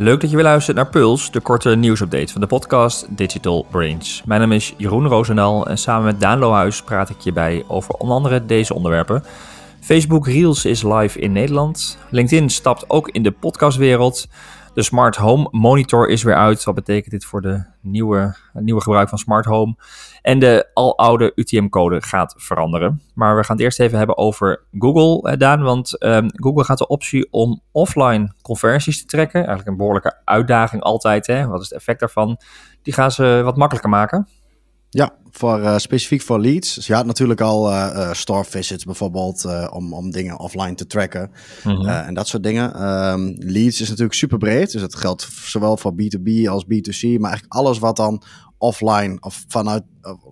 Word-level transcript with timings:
Leuk 0.00 0.20
dat 0.20 0.30
je 0.30 0.36
weer 0.36 0.44
luistert 0.44 0.76
naar 0.76 0.88
Puls, 0.88 1.30
de 1.30 1.40
korte 1.40 1.76
nieuwsupdate 1.76 2.32
van 2.32 2.40
de 2.40 2.46
podcast 2.46 3.06
Digital 3.08 3.66
Brains. 3.70 4.22
Mijn 4.24 4.40
naam 4.40 4.52
is 4.52 4.74
Jeroen 4.76 5.06
Roosendaal 5.06 5.66
en 5.66 5.78
samen 5.78 6.04
met 6.04 6.20
Daan 6.20 6.38
Lohuis 6.38 6.82
praat 6.82 7.10
ik 7.10 7.20
je 7.20 7.32
bij 7.32 7.64
over 7.66 7.94
onder 7.94 8.16
andere 8.16 8.46
deze 8.46 8.74
onderwerpen. 8.74 9.24
Facebook 9.80 10.26
Reels 10.26 10.64
is 10.64 10.82
live 10.82 11.18
in 11.18 11.32
Nederland. 11.32 11.98
LinkedIn 12.10 12.50
stapt 12.50 12.84
ook 12.88 13.08
in 13.08 13.22
de 13.22 13.30
podcastwereld. 13.30 14.28
De 14.74 14.82
Smart 14.82 15.16
Home 15.16 15.48
Monitor 15.50 16.08
is 16.08 16.22
weer 16.22 16.34
uit. 16.34 16.64
Wat 16.64 16.74
betekent 16.74 17.10
dit 17.10 17.24
voor 17.24 17.40
de 17.40 17.64
nieuwe, 17.80 18.36
nieuwe 18.52 18.80
gebruik 18.80 19.08
van 19.08 19.18
Smart 19.18 19.44
Home? 19.44 19.76
En 20.22 20.38
de 20.38 20.70
aloude 20.74 21.32
UTM-code 21.34 22.02
gaat 22.02 22.34
veranderen. 22.36 23.02
Maar 23.14 23.36
we 23.36 23.44
gaan 23.44 23.56
het 23.56 23.64
eerst 23.64 23.80
even 23.80 23.98
hebben 23.98 24.16
over 24.16 24.62
Google, 24.78 25.36
Daan. 25.36 25.62
Want 25.62 26.04
um, 26.04 26.26
Google 26.32 26.64
gaat 26.64 26.78
de 26.78 26.86
optie 26.86 27.32
om 27.32 27.60
offline 27.72 28.32
conversies 28.42 29.00
te 29.00 29.06
trekken. 29.06 29.40
Eigenlijk 29.40 29.68
een 29.68 29.76
behoorlijke 29.76 30.20
uitdaging 30.24 30.82
altijd. 30.82 31.26
Hè? 31.26 31.46
Wat 31.46 31.60
is 31.60 31.68
het 31.68 31.78
effect 31.78 32.00
daarvan? 32.00 32.40
Die 32.82 32.92
gaan 32.92 33.10
ze 33.10 33.40
wat 33.44 33.56
makkelijker 33.56 33.90
maken. 33.90 34.28
Ja, 34.90 35.14
voor, 35.30 35.60
uh, 35.60 35.78
specifiek 35.78 36.22
voor 36.22 36.40
leads. 36.40 36.74
Dus 36.74 36.86
je 36.86 36.94
had 36.94 37.06
natuurlijk 37.06 37.40
al 37.40 37.70
uh, 37.70 37.90
uh, 37.94 38.12
store 38.12 38.44
visits 38.44 38.84
bijvoorbeeld 38.84 39.44
om, 39.70 39.92
om 39.92 40.10
dingen 40.10 40.38
offline 40.38 40.74
te 40.74 40.86
tracken 40.86 41.30
-hmm. 41.62 41.86
en 41.86 42.14
dat 42.14 42.28
soort 42.28 42.42
dingen. 42.42 42.82
Um, 42.88 43.34
leads 43.38 43.80
is 43.80 43.88
natuurlijk 43.88 44.14
super 44.14 44.38
breed, 44.38 44.72
dus 44.72 44.80
dat 44.80 44.94
geldt 44.94 45.28
zowel 45.32 45.76
voor 45.76 45.92
B2B 45.92 46.48
als 46.48 46.64
B2C, 46.64 47.18
maar 47.18 47.30
eigenlijk 47.30 47.52
alles 47.52 47.78
wat 47.78 47.96
dan 47.96 48.22
offline 48.58 49.16
of 49.20 49.44
vanuit 49.48 49.82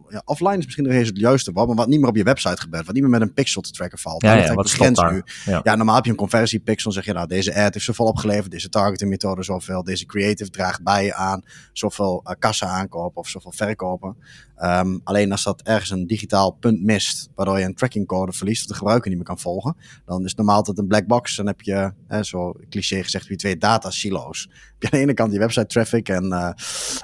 ja, 0.08 0.22
offline 0.24 0.58
is 0.58 0.64
misschien 0.64 0.84
nog 0.84 0.92
eens 0.92 1.08
het 1.08 1.18
juiste 1.18 1.52
wat, 1.52 1.66
maar 1.66 1.76
wat 1.76 1.88
niet 1.88 2.00
meer 2.00 2.08
op 2.08 2.16
je 2.16 2.22
website 2.22 2.60
gebeurt, 2.60 2.86
wat 2.86 2.94
niet 2.94 3.02
meer 3.02 3.12
met 3.12 3.20
een 3.20 3.32
pixel 3.32 3.60
te 3.60 3.70
tracken 3.70 3.98
valt. 3.98 4.22
Ja, 4.22 4.34
ja, 4.34 4.54
wat 4.54 4.70
grens 4.70 5.00
nu. 5.00 5.22
Ja. 5.44 5.60
ja. 5.64 5.74
normaal 5.74 5.94
heb 5.94 6.04
je 6.04 6.10
een 6.10 6.16
conversiepixel, 6.16 6.92
zeg 6.92 7.04
je 7.04 7.12
nou, 7.12 7.26
deze 7.26 7.54
ad 7.54 7.74
heeft 7.74 7.84
zoveel 7.84 8.06
opgeleverd, 8.06 8.50
deze 8.50 8.68
targeting 8.68 9.10
methode 9.10 9.42
zoveel, 9.42 9.82
deze 9.82 10.06
creative 10.06 10.50
draagt 10.50 10.82
bij 10.82 11.14
aan 11.14 11.42
zoveel 11.72 12.24
uh, 12.24 12.32
kassa 12.38 12.66
aankopen 12.66 13.20
of 13.20 13.28
zoveel 13.28 13.52
verkopen. 13.52 14.16
Um, 14.62 15.00
alleen 15.04 15.32
als 15.32 15.42
dat 15.42 15.62
ergens 15.62 15.90
een 15.90 16.06
digitaal 16.06 16.50
punt 16.50 16.82
mist, 16.82 17.28
waardoor 17.34 17.58
je 17.58 17.64
een 17.64 17.74
trackingcode 17.74 18.32
verliest 18.32 18.62
of 18.62 18.68
de 18.68 18.74
gebruiker 18.74 19.08
niet 19.08 19.18
meer 19.18 19.26
kan 19.26 19.38
volgen, 19.38 19.76
dan 20.04 20.22
is 20.22 20.28
het 20.28 20.36
normaal 20.36 20.56
altijd 20.56 20.78
een 20.78 20.86
black 20.86 21.06
box. 21.06 21.36
Dan 21.36 21.46
heb 21.46 21.60
je, 21.60 21.92
hè, 22.08 22.22
zo 22.22 22.54
cliché 22.68 23.02
gezegd, 23.02 23.26
je 23.26 23.36
twee 23.36 23.56
data 23.56 23.90
silo's. 23.90 24.48
Heb 24.50 24.82
je 24.82 24.86
aan 24.86 24.98
de 24.98 25.04
ene 25.04 25.14
kant 25.14 25.32
je 25.32 25.38
website 25.38 25.66
traffic 25.66 26.08
en, 26.08 26.24
uh, 26.24 26.50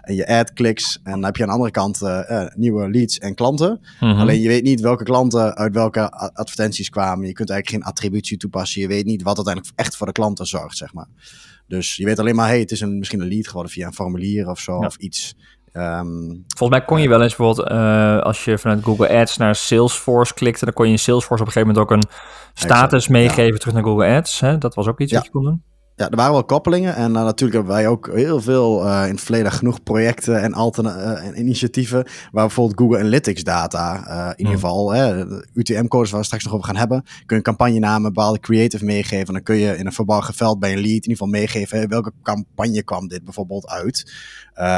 en 0.00 0.14
je 0.14 0.27
ad 0.27 0.52
clicks 0.52 1.00
en 1.02 1.12
dan 1.12 1.24
heb 1.24 1.36
je 1.36 1.42
aan 1.42 1.48
de 1.48 1.55
andere 1.55 1.70
kant 1.70 2.00
uh, 2.02 2.53
nieuwe 2.56 2.91
leads 2.91 3.19
en 3.19 3.34
klanten. 3.34 3.80
Mm 4.00 4.10
-hmm. 4.10 4.20
Alleen 4.20 4.41
je 4.41 4.48
weet 4.48 4.62
niet 4.62 4.80
welke 4.80 5.05
klanten 5.05 5.55
uit 5.55 5.74
welke 5.74 6.10
advertenties 6.10 6.91
kwamen. 6.91 7.27
Je 7.27 7.33
kunt 7.33 7.50
eigenlijk 7.50 7.83
geen 7.83 7.92
attributie 7.92 8.36
toepassen. 8.36 8.80
Je 8.80 8.88
weet 8.88 9.05
niet 9.05 9.22
wat 9.22 9.36
uiteindelijk 9.36 9.74
echt 9.77 9.96
voor 9.96 10.06
de 10.06 10.12
klanten 10.12 10.46
zorgt, 10.46 10.77
zeg 10.77 10.92
maar. 10.92 11.08
Dus 11.66 11.96
je 11.96 12.05
weet 12.05 12.19
alleen 12.19 12.34
maar, 12.34 12.48
hey, 12.48 12.58
het 12.58 12.70
is 12.70 12.80
een, 12.80 12.98
misschien 12.98 13.20
een 13.20 13.28
lead 13.28 13.46
geworden 13.46 13.72
via 13.72 13.86
een 13.86 13.94
formulier 13.94 14.48
of 14.48 14.58
zo, 14.58 14.80
ja. 14.80 14.86
of 14.86 14.96
iets. 14.96 15.34
Um, 15.72 16.44
Volgens 16.56 16.78
mij 16.78 16.86
kon 16.86 17.00
je 17.00 17.08
wel 17.08 17.22
eens 17.22 17.36
bijvoorbeeld, 17.36 17.70
uh, 17.70 18.20
als 18.20 18.44
je 18.44 18.58
vanuit 18.58 18.84
Google 18.84 19.08
Ads 19.08 19.36
naar 19.36 19.55
Salesforce 19.55 20.34
klikte, 20.34 20.64
dan 20.64 20.74
kon 20.74 20.86
je 20.86 20.92
in 20.92 20.98
Salesforce 20.98 21.42
op 21.42 21.48
een 21.48 21.52
gegeven 21.52 21.74
moment 21.74 21.92
ook 21.92 21.96
een 21.96 22.18
status 22.55 23.08
meegeven 23.08 23.52
ja. 23.52 23.58
terug 23.58 23.74
naar 23.74 23.83
Google 23.83 24.06
Ads. 24.06 24.41
Hè? 24.41 24.58
Dat 24.58 24.74
was 24.74 24.86
ook 24.86 25.00
iets 25.00 25.11
ja. 25.11 25.16
wat 25.16 25.27
je 25.27 25.33
kon 25.33 25.44
doen. 25.44 25.62
Ja, 25.97 26.11
er 26.11 26.17
waren 26.17 26.33
wel 26.33 26.45
koppelingen. 26.45 26.95
En 26.95 27.12
uh, 27.12 27.23
natuurlijk 27.23 27.53
hebben 27.53 27.75
wij 27.75 27.89
ook 27.89 28.11
heel 28.14 28.41
veel 28.41 28.87
uh, 28.87 29.03
in 29.05 29.11
het 29.11 29.20
verleden 29.20 29.53
genoeg 29.53 29.83
projecten 29.83 30.42
en, 30.42 30.55
uh, 30.84 31.27
en 31.27 31.39
initiatieven. 31.39 32.05
Waar 32.33 32.47
bijvoorbeeld 32.47 32.78
Google 32.78 32.98
Analytics 32.98 33.45
data, 33.45 34.31
in 34.31 34.39
ieder 34.39 34.55
geval, 34.55 34.95
UTM-codes 35.53 36.11
waar 36.11 36.20
we 36.20 36.27
straks 36.27 36.45
nog 36.45 36.53
over 36.53 36.67
gaan 36.67 36.77
hebben. 36.77 37.05
Kun 37.27 37.36
je 37.36 37.42
campagnenamen, 37.42 38.12
bepaalde 38.12 38.41
creative 38.41 38.84
meegeven. 38.84 39.34
Dan 39.34 39.42
kun 39.42 39.56
je 39.56 39.77
in 39.77 39.86
een 39.86 39.92
verborgen 39.92 40.35
veld 40.35 40.58
bij 40.58 40.73
een 40.73 40.80
lead 40.80 40.86
in 40.86 40.95
ieder 40.95 41.11
geval 41.11 41.29
meegeven. 41.29 41.89
welke 41.89 42.13
campagne 42.23 42.83
kwam 42.83 43.08
dit 43.08 43.24
bijvoorbeeld 43.24 43.67
uit? 43.67 44.13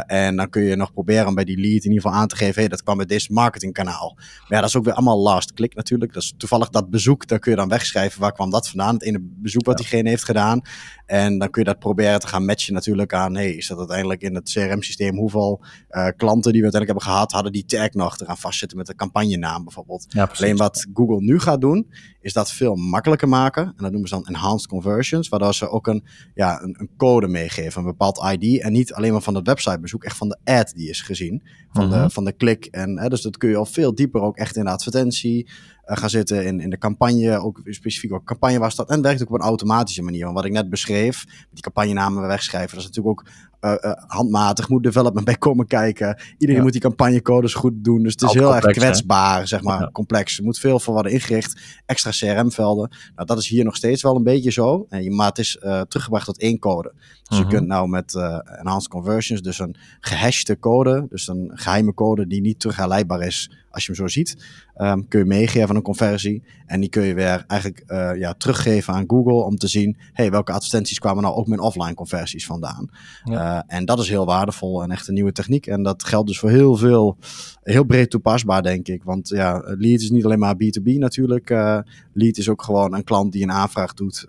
en 0.07 0.37
dan 0.37 0.51
kun 0.51 0.63
je 0.63 0.77
nog 0.77 0.93
proberen 0.93 1.27
om 1.27 1.35
bij 1.35 1.45
die 1.45 1.57
lead 1.57 1.85
in 1.85 1.91
ieder 1.91 2.03
geval 2.03 2.13
aan 2.13 2.29
te 2.29 2.37
geven. 2.37 2.61
Hey, 2.61 2.69
dat 2.69 2.83
kwam 2.83 2.97
bij 2.97 3.07
dit 3.07 3.31
marketingkanaal. 3.31 4.15
Maar 4.17 4.47
ja, 4.49 4.61
dat 4.61 4.69
is 4.69 4.77
ook 4.77 4.85
weer 4.85 4.95
allemaal 4.95 5.19
last 5.19 5.53
click 5.53 5.75
natuurlijk. 5.75 6.13
Dat 6.13 6.23
is 6.23 6.35
toevallig 6.37 6.69
dat 6.69 6.91
bezoek. 6.91 7.27
Dan 7.27 7.39
kun 7.39 7.51
je 7.51 7.57
dan 7.57 7.69
wegschrijven 7.69 8.21
waar 8.21 8.33
kwam 8.33 8.51
dat 8.51 8.69
vandaan. 8.69 8.95
Het 8.95 9.03
ene 9.03 9.19
bezoek 9.21 9.65
wat 9.67 9.77
diegene 9.77 10.09
heeft 10.09 10.25
gedaan. 10.25 10.63
En 11.07 11.39
dan 11.39 11.51
kun 11.51 11.63
je 11.63 11.69
dat 11.69 11.79
proberen 11.79 12.21
te 12.21 12.27
gaan 12.27 12.45
matchen 12.45 12.75
natuurlijk 12.75 13.15
aan, 13.15 13.35
hey, 13.35 13.51
is 13.51 13.67
dat 13.67 13.79
uiteindelijk 13.79 14.23
in 14.23 14.35
het 14.35 14.51
CRM-systeem, 14.51 15.17
hoeveel 15.17 15.61
uh, 15.63 16.09
klanten 16.17 16.53
die 16.53 16.61
we 16.61 16.71
uiteindelijk 16.71 16.87
hebben 16.87 17.03
gehad, 17.03 17.33
hadden 17.33 17.53
die 17.53 17.65
tag 17.65 17.93
nog 17.93 18.21
eraan 18.21 18.39
vastzitten 18.39 18.79
met 18.79 18.87
de 18.87 18.95
campagnenaam 18.95 19.65
bijvoorbeeld. 19.65 20.07
Ja, 20.09 20.31
Alleen 20.39 20.57
wat 20.57 20.87
Google 20.95 21.21
nu 21.21 21.39
gaat 21.39 21.61
doen, 21.61 21.91
is 22.21 22.33
dat 22.33 22.53
veel 22.53 22.75
makkelijker 22.75 23.29
maken. 23.29 23.63
En 23.65 23.75
dat 23.77 23.91
noemen 23.91 24.09
ze 24.09 24.15
dan 24.15 24.27
enhanced 24.27 24.69
conversions, 24.69 25.29
waardoor 25.29 25.55
ze 25.55 25.69
ook 25.69 25.87
een, 25.87 26.05
ja, 26.35 26.63
een, 26.63 26.75
een 26.79 26.91
code 26.97 27.29
meegeven, 27.29 27.81
een 27.81 27.87
bepaald 27.87 28.25
ID. 28.33 28.61
En 28.61 28.73
niet 28.73 28.93
alleen 28.93 29.13
maar 29.13 29.23
van 29.23 29.35
het 29.35 29.47
websitebezoek, 29.47 30.05
echt 30.05 30.17
van 30.17 30.29
de 30.29 30.39
ad 30.45 30.73
die 30.75 30.89
is 30.89 31.01
gezien, 31.01 31.43
van, 31.73 31.87
mm 31.87 31.93
-hmm. 31.93 32.03
de, 32.03 32.11
van 32.11 32.25
de 32.25 32.33
klik. 32.33 32.65
En 32.65 32.99
hè, 32.99 33.09
dus 33.09 33.23
dat 33.23 33.37
kun 33.37 33.49
je 33.49 33.57
al 33.57 33.67
veel 33.67 33.95
dieper 33.95 34.21
ook 34.21 34.37
echt 34.37 34.57
in 34.57 34.65
de 34.65 34.71
advertentie 34.71 35.49
gaan 35.87 36.11
zitten 36.11 36.47
in, 36.47 36.61
in 36.61 36.71
de 36.71 36.79
campagne, 36.79 37.39
ook 37.39 37.61
specifiek 37.65 38.13
ook 38.13 38.25
campagne 38.25 38.59
was 38.59 38.75
dat. 38.75 38.89
En 38.89 38.95
het 38.95 39.05
werkt 39.05 39.23
ook 39.23 39.29
op 39.29 39.35
een 39.35 39.41
automatische 39.41 40.03
manier. 40.03 40.25
Want 40.25 40.37
wat 40.37 40.45
ik 40.45 40.53
net 40.53 40.71
beschreef, 40.71 41.25
die 41.51 41.63
campagnenamen 41.63 42.27
wegschrijven, 42.27 42.77
dat 42.77 42.79
is 42.79 42.97
natuurlijk 42.97 43.21
ook 43.21 43.27
uh, 43.61 43.75
uh, 43.81 43.93
handmatig. 44.07 44.69
Moet 44.69 44.83
development 44.83 45.25
bij 45.25 45.37
komen 45.37 45.67
kijken. 45.67 46.21
Iedereen 46.33 46.57
ja. 46.57 46.63
moet 46.63 46.73
die 46.73 46.81
campagnecodes 46.81 47.55
goed 47.55 47.85
doen. 47.85 48.03
Dus 48.03 48.13
het 48.13 48.23
is 48.23 48.33
heel 48.33 48.43
complex, 48.43 48.67
erg 48.67 48.77
kwetsbaar, 48.77 49.39
hè? 49.39 49.47
zeg 49.47 49.63
maar, 49.63 49.81
ja. 49.81 49.91
complex. 49.93 50.39
Er 50.39 50.45
moet 50.45 50.59
veel 50.59 50.81
voor 50.81 50.95
worden 50.95 51.13
ingericht. 51.13 51.61
Extra 51.87 52.11
CRM-velden. 52.11 52.91
Nou, 53.15 53.27
dat 53.27 53.39
is 53.39 53.49
hier 53.49 53.65
nog 53.65 53.77
steeds 53.77 54.03
wel 54.03 54.17
een 54.17 54.23
beetje 54.23 54.51
zo. 54.51 54.87
En, 54.89 55.15
maar 55.15 55.29
het 55.29 55.39
is 55.39 55.59
teruggebracht 55.89 56.27
tot 56.27 56.39
één 56.39 56.59
code. 56.59 56.93
Dus 56.95 57.39
-huh. 57.39 57.39
je 57.39 57.57
kunt 57.57 57.67
nou 57.67 57.89
met 57.89 58.15
enhanced 58.59 58.91
conversions, 58.91 59.43
dus 59.43 59.59
een 59.59 59.77
gehashte 60.01 60.59
code, 60.59 61.07
dus 61.09 61.29
een 61.29 61.51
geheime 61.55 61.95
code 61.95 62.27
die 62.27 62.41
niet 62.41 62.61
terug 62.61 62.77
herleidbaar 62.77 63.21
is 63.21 63.51
als 63.77 63.87
je 63.87 63.93
hem 63.93 64.01
zo 64.01 64.09
ziet, 64.09 64.37
um, 64.77 65.09
kun 65.09 65.19
je 65.19 65.25
meegeven 65.25 65.69
aan 65.69 65.77
een 65.77 65.83
conversie. 65.83 66.43
En 66.67 66.81
die 66.81 66.89
kun 66.89 67.03
je 67.03 67.15
weer 67.15 67.45
eigenlijk 67.47 67.83
uh, 67.87 68.11
ja, 68.17 68.35
teruggeven 68.35 68.95
aan 68.95 69.05
Google 69.07 69.45
om 69.45 69.57
te 69.57 69.69
zien, 69.69 69.97
hey, 70.13 70.31
welke 70.31 70.53
advertenties 70.53 70.99
kwamen 70.99 71.23
nou 71.23 71.35
ook 71.35 71.47
met 71.47 71.59
offline 71.59 71.95
conversies 71.95 72.47
vandaan. 72.47 72.91
Ja. 73.25 73.33
Uh, 73.33 73.46
en 73.67 73.85
dat 73.85 73.99
is 73.99 74.09
heel 74.09 74.27
waardevol 74.27 74.83
en 74.83 74.91
echt 74.91 75.09
een 75.09 75.15
nieuwe 75.15 75.33
techniek. 75.33 75.67
En 75.67 75.83
dat 75.83 76.05
geldt 76.05 76.29
dus 76.29 76.39
voor 76.39 76.51
heel 76.51 76.77
veel, 76.77 77.17
heel 77.63 77.85
breed 77.85 78.11
toepasbaar, 78.11 78.63
denk 78.63 78.89
ik. 78.89 79.03
Want 79.03 79.29
ja, 79.29 79.63
lead 79.65 80.01
is 80.01 80.11
niet 80.11 80.25
alleen 80.25 80.39
maar 80.39 80.55
B2B 80.55 80.85
natuurlijk. 80.85 81.51
Uh, 81.51 81.79
lead 82.13 82.37
is 82.37 82.49
ook 82.49 82.63
gewoon 82.63 82.95
een 82.95 83.05
klant 83.05 83.33
die 83.33 83.43
een 83.43 83.53
aanvraag 83.53 83.95
doet 83.95 84.27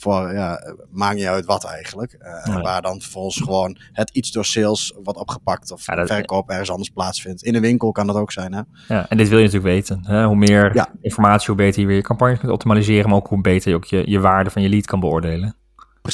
voor, 0.00 0.32
ja, 0.32 0.74
maakt 0.90 1.16
niet 1.16 1.26
uit 1.26 1.44
wat 1.44 1.64
eigenlijk. 1.64 2.16
Uh. 2.20 2.62
Waar 2.62 2.82
dan 2.82 3.00
vervolgens 3.00 3.40
gewoon 3.40 3.76
het 3.92 4.10
iets 4.10 4.30
door 4.30 4.44
sales 4.44 4.94
wordt 5.02 5.18
opgepakt 5.18 5.72
of 5.72 5.86
ja, 5.86 5.94
dat, 5.94 6.06
verkoop 6.06 6.50
ergens 6.50 6.70
anders 6.70 6.90
plaatsvindt. 6.90 7.42
In 7.42 7.54
een 7.54 7.60
winkel 7.60 7.92
kan 7.92 8.06
dat 8.06 8.16
ook 8.16 8.32
zijn. 8.32 8.54
Hè? 8.54 8.62
Ja, 8.88 9.08
en 9.08 9.16
dit 9.16 9.28
wil 9.28 9.38
je 9.38 9.44
natuurlijk 9.44 9.74
weten. 9.74 10.00
Hè? 10.04 10.24
Hoe 10.24 10.36
meer 10.36 10.86
informatie, 11.00 11.46
hoe 11.46 11.56
beter 11.56 11.80
je 11.80 11.86
weer 11.86 11.96
je 11.96 12.02
campagne 12.02 12.38
kunt 12.38 12.52
optimaliseren, 12.52 13.08
maar 13.08 13.18
ook 13.18 13.28
hoe 13.28 13.40
beter 13.40 13.70
je 13.70 13.76
ook 13.76 13.84
je, 13.84 14.10
je 14.10 14.20
waarde 14.20 14.50
van 14.50 14.62
je 14.62 14.68
lead 14.68 14.86
kan 14.86 15.00
beoordelen. 15.00 15.56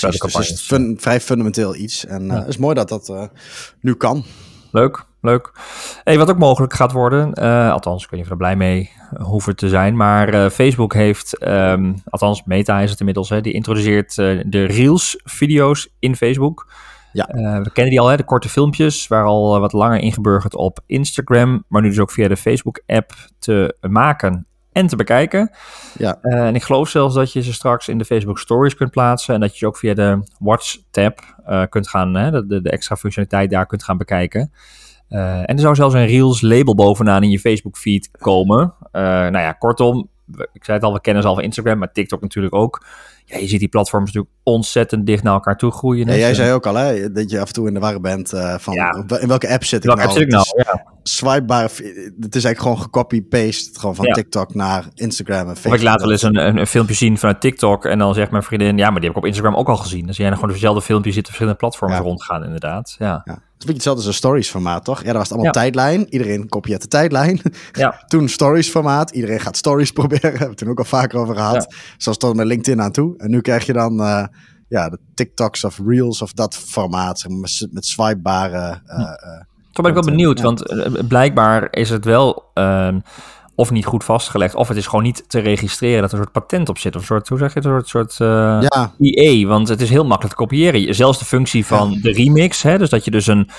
Precies, 0.00 0.20
dus 0.20 0.48
het 0.48 0.58
is 0.58 0.60
fun, 0.60 0.96
vrij 1.00 1.20
fundamenteel 1.20 1.74
iets. 1.74 2.06
En 2.06 2.24
uh, 2.24 2.34
het 2.34 2.48
is 2.48 2.56
mooi 2.56 2.74
dat 2.74 2.88
dat 2.88 3.08
uh, 3.08 3.22
nu 3.80 3.94
kan. 3.94 4.24
Leuk, 4.70 5.04
leuk. 5.20 5.52
Hey, 6.04 6.18
wat 6.18 6.30
ook 6.30 6.38
mogelijk 6.38 6.72
gaat 6.72 6.92
worden, 6.92 7.32
uh, 7.42 7.72
althans, 7.72 8.04
ik 8.04 8.10
weet 8.10 8.20
niet 8.20 8.30
of 8.30 8.38
we 8.38 8.44
er 8.44 8.56
blij 8.56 8.56
mee 8.56 8.90
hoeven 9.22 9.56
te 9.56 9.68
zijn, 9.68 9.96
maar 9.96 10.34
uh, 10.34 10.48
Facebook 10.48 10.94
heeft, 10.94 11.46
um, 11.46 11.94
althans 12.04 12.42
Meta 12.44 12.80
is 12.80 12.90
het 12.90 12.98
inmiddels, 12.98 13.28
hè, 13.28 13.40
die 13.40 13.52
introduceert 13.52 14.16
uh, 14.16 14.42
de 14.46 14.64
Reels-video's 14.64 15.88
in 15.98 16.16
Facebook. 16.16 16.72
Ja. 17.12 17.26
we 17.62 17.70
kennen 17.72 17.92
die 17.92 18.00
al, 18.00 18.08
hè, 18.08 18.16
de 18.16 18.24
korte 18.24 18.48
filmpjes, 18.48 19.08
waar 19.08 19.24
al 19.24 19.60
wat 19.60 19.72
langer 19.72 19.98
ingeburgerd 19.98 20.54
op 20.54 20.78
Instagram, 20.86 21.64
maar 21.68 21.82
nu 21.82 21.88
dus 21.88 21.98
ook 21.98 22.10
via 22.10 22.28
de 22.28 22.36
Facebook-app 22.36 23.12
te 23.38 23.76
maken 23.80 24.46
en 24.74 24.86
te 24.86 24.96
bekijken. 24.96 25.50
Ja. 25.98 26.18
Uh, 26.22 26.46
en 26.46 26.54
ik 26.54 26.62
geloof 26.62 26.88
zelfs 26.88 27.14
dat 27.14 27.32
je 27.32 27.42
ze 27.42 27.52
straks 27.52 27.88
in 27.88 27.98
de 27.98 28.04
Facebook 28.04 28.38
Stories 28.38 28.74
kunt 28.74 28.90
plaatsen 28.90 29.34
en 29.34 29.40
dat 29.40 29.52
je 29.52 29.58
ze 29.58 29.66
ook 29.66 29.76
via 29.76 29.94
de 29.94 30.22
Watch-tab 30.38 31.20
uh, 31.48 31.62
kunt 31.68 31.88
gaan, 31.88 32.14
hè, 32.14 32.30
de, 32.30 32.62
de, 32.62 32.70
extra 32.70 32.96
functionaliteit 32.96 33.50
daar 33.50 33.66
kunt 33.66 33.84
gaan 33.84 33.98
bekijken. 33.98 34.52
Uh, 35.10 35.38
en 35.38 35.46
er 35.46 35.58
zou 35.58 35.74
zelfs 35.74 35.94
een 35.94 36.06
Reels 36.06 36.40
label 36.40 36.74
bovenaan 36.74 37.22
in 37.22 37.30
je 37.30 37.38
Facebook 37.38 37.76
feed 37.76 38.10
komen. 38.10 38.74
nou 38.92 39.38
ja, 39.38 39.52
kortom, 39.52 40.08
ik 40.52 40.64
zei 40.64 40.76
het 40.76 40.86
al, 40.86 40.92
we 40.92 41.00
kennen 41.00 41.22
ze 41.22 41.28
al 41.28 41.34
van 41.34 41.44
Instagram, 41.44 41.78
maar 41.78 41.92
TikTok 41.92 42.20
natuurlijk 42.20 42.54
ook. 42.54 42.86
Ja, 43.24 43.38
je 43.38 43.46
ziet 43.46 43.60
die 43.60 43.68
platforms 43.68 44.12
natuurlijk 44.12 44.33
ontzettend 44.44 45.06
dicht 45.06 45.22
naar 45.22 45.32
elkaar 45.32 45.56
toe 45.56 45.70
groeien. 45.70 46.06
Ja, 46.06 46.14
jij 46.14 46.34
zei 46.34 46.52
ook 46.52 46.66
al 46.66 46.74
hè, 46.74 47.12
dat 47.12 47.30
je 47.30 47.40
af 47.40 47.46
en 47.46 47.52
toe 47.52 47.68
in 47.68 47.74
de 47.74 47.80
war 47.80 48.00
bent 48.00 48.34
uh, 48.34 48.54
van 48.58 48.74
ja. 48.74 49.04
in 49.20 49.28
welke 49.28 49.48
app 49.48 49.64
zit 49.64 49.84
ik 49.84 49.84
welke 49.84 50.00
nou? 50.00 50.12
App 50.12 50.18
zit 50.18 50.26
ik 50.26 50.32
nou? 50.32 50.44
Ja. 50.56 50.92
Swipebaar, 51.02 51.62
het 51.62 52.34
is 52.36 52.44
eigenlijk 52.44 52.60
gewoon 52.60 52.78
gecopy-paste 52.78 53.80
gewoon 53.80 53.94
van 53.94 54.06
ja. 54.06 54.12
TikTok 54.12 54.54
naar 54.54 54.84
Instagram 54.94 55.48
en 55.48 55.56
Facebook. 55.56 55.74
Ik 55.74 55.82
laat 55.82 56.00
wel 56.00 56.10
eens 56.10 56.22
een, 56.22 56.36
een, 56.36 56.56
een, 56.56 56.66
filmpje 56.66 56.94
zien 56.94 57.18
vanuit 57.18 57.40
TikTok 57.40 57.84
en 57.84 57.98
dan 57.98 58.14
zegt 58.14 58.30
mijn 58.30 58.42
vriendin, 58.42 58.78
ja, 58.78 58.90
maar 58.90 59.00
die 59.00 59.08
heb 59.08 59.10
ik 59.10 59.22
op 59.22 59.28
Instagram 59.28 59.54
ook 59.54 59.68
al 59.68 59.76
gezien. 59.76 60.06
Dus 60.06 60.16
jij 60.16 60.28
dan 60.28 60.38
gewoon 60.38 60.52
dezelfde 60.52 60.82
filmpjes 60.82 61.14
zitten 61.14 61.32
verschillende 61.32 61.66
platforms 61.66 61.98
rondgaan 61.98 62.44
inderdaad. 62.44 62.96
Ja. 62.98 63.22
Het 63.24 63.62
is 63.62 63.68
een 63.68 63.74
beetje 63.74 63.90
hetzelfde 63.90 64.00
als 64.00 64.06
een 64.06 64.28
stories 64.28 64.50
formaat, 64.50 64.84
toch? 64.84 64.98
Ja, 64.98 65.04
daar 65.04 65.14
was 65.14 65.22
het 65.22 65.32
allemaal 65.32 65.52
tijdlijn. 65.52 66.06
Iedereen 66.12 66.48
kopieert 66.48 66.82
de 66.82 66.88
tijdlijn. 66.88 67.40
Ja. 67.72 68.02
toen 68.06 68.28
stories 68.28 68.70
formaat. 68.70 69.10
Iedereen 69.10 69.40
gaat 69.40 69.56
stories 69.56 69.92
proberen. 69.98 70.20
Hebben 70.22 70.40
we 70.40 70.48
het 70.48 70.56
toen 70.56 70.68
ook 70.68 70.78
al 70.78 70.84
vaker 70.84 71.18
over 71.18 71.34
gehad. 71.34 71.74
Zoals 71.96 72.18
tot 72.18 72.36
met 72.36 72.46
LinkedIn 72.46 72.82
aan 72.82 72.92
toe. 72.92 73.14
En 73.16 73.30
nu 73.30 73.40
krijg 73.40 73.66
je 73.66 73.72
dan 73.72 74.00
uh, 74.00 74.24
ja, 74.68 74.88
de 74.88 74.98
TikToks 75.14 75.64
of 75.64 75.80
Reels 75.86 76.22
of 76.22 76.32
dat 76.32 76.56
formaat, 76.56 77.24
met, 77.28 77.68
met 77.70 77.86
swipebare... 77.86 78.80
Uh, 78.86 78.96
Toen 79.72 79.84
ben 79.84 79.86
ik 79.86 79.94
wel 79.94 80.12
benieuwd, 80.12 80.40
want 80.40 80.62
blijkbaar 81.08 81.68
is 81.70 81.90
het 81.90 82.04
wel 82.04 82.50
uh, 82.54 82.94
of 83.54 83.70
niet 83.70 83.84
goed 83.84 84.04
vastgelegd, 84.04 84.54
of 84.54 84.68
het 84.68 84.76
is 84.76 84.86
gewoon 84.86 85.04
niet 85.04 85.24
te 85.26 85.38
registreren 85.38 86.00
dat 86.00 86.12
er 86.12 86.18
een 86.18 86.24
soort 86.24 86.46
patent 86.46 86.68
op 86.68 86.78
zit, 86.78 86.94
of 86.94 87.00
een 87.00 87.06
soort, 87.06 87.28
hoe 87.28 87.38
zeg 87.38 87.52
je 87.54 87.58
het, 87.58 87.68
een 87.68 87.82
soort, 87.84 88.12
soort 88.12 88.30
uh, 88.30 88.60
ja. 88.60 88.92
IE, 88.98 89.46
want 89.46 89.68
het 89.68 89.80
is 89.80 89.90
heel 89.90 90.04
makkelijk 90.04 90.36
te 90.36 90.42
kopiëren. 90.42 90.94
Zelfs 90.94 91.18
de 91.18 91.24
functie 91.24 91.66
van 91.66 91.90
ja. 91.90 92.00
de 92.00 92.12
remix, 92.12 92.62
hè, 92.62 92.78
dus 92.78 92.90
dat 92.90 93.04
je 93.04 93.10
dus 93.10 93.26
een, 93.26 93.50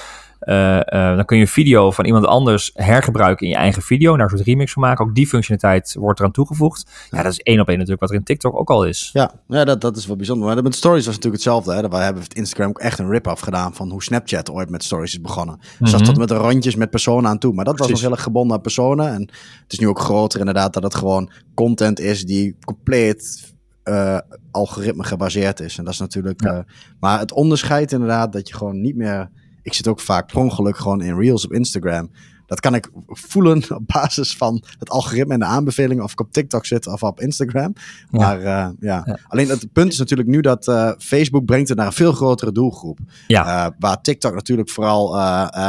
uh, 0.42 0.76
uh, 0.76 1.16
dan 1.16 1.26
kun 1.26 1.38
je 1.38 1.44
een 1.44 1.50
video 1.50 1.92
van 1.92 2.06
iemand 2.06 2.26
anders 2.26 2.72
hergebruiken 2.74 3.46
in 3.46 3.52
je 3.52 3.58
eigen 3.58 3.82
video, 3.82 4.16
daar 4.16 4.24
een 4.24 4.38
soort 4.38 4.48
remix 4.48 4.74
van 4.74 4.82
maken. 4.82 5.06
Ook 5.06 5.16
die 5.16 5.28
functionaliteit 5.28 5.96
wordt 6.00 6.20
eraan 6.20 6.32
toegevoegd. 6.32 6.92
Ja, 7.12 7.24
dat 7.24 7.32
is 7.32 7.40
één 7.40 7.60
op 7.60 7.68
één 7.68 7.76
natuurlijk 7.76 8.02
wat 8.02 8.10
er 8.10 8.16
in 8.16 8.24
TikTok 8.24 8.60
ook 8.60 8.70
al 8.70 8.86
is. 8.86 9.10
Ja, 9.14 9.32
ja 9.48 9.66
dat, 9.66 9.82
dat 9.82 9.98
is 9.98 10.06
wel 10.06 10.16
bijzonder. 10.16 10.48
Maar 10.48 10.64
met 10.64 10.76
stories 10.76 11.06
was 11.06 11.16
natuurlijk 11.16 11.44
hetzelfde. 11.44 11.74
Hè. 11.74 11.90
Wij 11.90 12.04
hebben 12.04 12.24
het 12.24 12.34
Instagram 12.34 12.70
ook 12.70 12.80
echt 12.80 13.00
een 13.00 13.10
rip-off 13.10 13.42
gedaan 13.42 13.76
van 13.76 13.90
hoe 13.90 14.04
Snapchat 14.04 14.52
ooit 14.52 14.70
met 14.70 14.84
stories 14.84 15.14
is 15.14 15.22
begonnen. 15.22 15.56
Mm 15.56 15.62
-hmm. 15.78 15.92
dat 15.92 16.06
tot 16.06 16.18
met 16.18 16.28
de 16.28 16.36
rondjes 16.36 16.76
met 16.76 16.90
personen 16.90 17.30
aan 17.30 17.38
toe. 17.38 17.54
Maar 17.54 17.66
dat 17.66 17.80
was 17.80 17.90
nog 17.90 18.02
heel 18.02 18.12
erg 18.12 18.24
gebonden 18.24 18.56
aan 18.56 18.62
personen. 18.62 19.08
En 19.08 19.22
het 19.64 19.74
is 19.74 19.80
nu 19.80 19.88
ook 19.88 20.00
groter 20.00 20.40
inderdaad 20.40 20.74
dat 20.74 20.84
het 20.84 20.96
gewoon 20.96 21.32
content 21.54 22.00
is 22.00 22.26
die 22.26 22.56
compleet 22.66 23.54
uh, 23.84 24.20
algoritme 24.52 25.04
gebaseerd 25.04 25.60
is. 25.60 25.78
En 25.78 25.84
dat 25.84 25.94
is 25.94 26.00
natuurlijk. 26.00 26.44
Ja. 26.44 26.66
Maar 27.00 27.20
het 27.20 27.32
onderscheid 27.32 27.92
inderdaad 27.92 28.34
dat 28.34 28.48
je 28.48 28.56
gewoon 28.56 28.82
niet 28.82 28.96
meer. 28.96 29.30
Ik 29.66 29.74
zit 29.74 29.88
ook 29.88 30.00
vaak 30.00 30.28
per 30.28 30.38
ongeluk 30.38 30.78
gewoon 30.78 31.02
in 31.02 31.18
reels 31.18 31.46
op 31.46 31.54
Instagram. 31.54 32.12
Dat 32.46 32.60
kan 32.60 32.76
ik 32.76 32.90
voelen 33.06 33.64
op 33.70 33.82
basis 33.86 34.36
van 34.36 34.64
het 34.80 34.90
algoritme 34.90 35.34
en 35.34 35.40
de 35.40 35.46
aanbevelingen 35.46 36.04
of 36.04 36.12
ik 36.12 36.20
op 36.20 36.32
TikTok 36.32 36.66
zit 36.66 36.88
of 36.88 37.04
op 37.04 37.20
Instagram. 37.20 37.74
Ja. 38.12 38.20
Maar 38.20 38.38
uh, 38.38 38.44
ja. 38.46 38.74
ja. 38.80 39.20
alleen 39.28 39.50
het 39.50 39.74
punt 39.74 39.92
is 39.92 39.98
natuurlijk 39.98 40.30
nu 40.30 40.42
dat 40.42 40.68
uh, 40.68 40.92
Facebook 40.98 41.46
brengt 41.46 41.70
het 41.70 41.78
naar 41.78 41.88
een 41.88 41.94
veel 41.94 42.14
grotere 42.14 42.52
doelgroep. 42.52 43.00
Ja. 43.28 43.66
Uh, 43.66 43.72
waar 43.80 44.02
TikTok 44.02 44.34
natuurlijk 44.34 44.70
vooral 44.70 45.14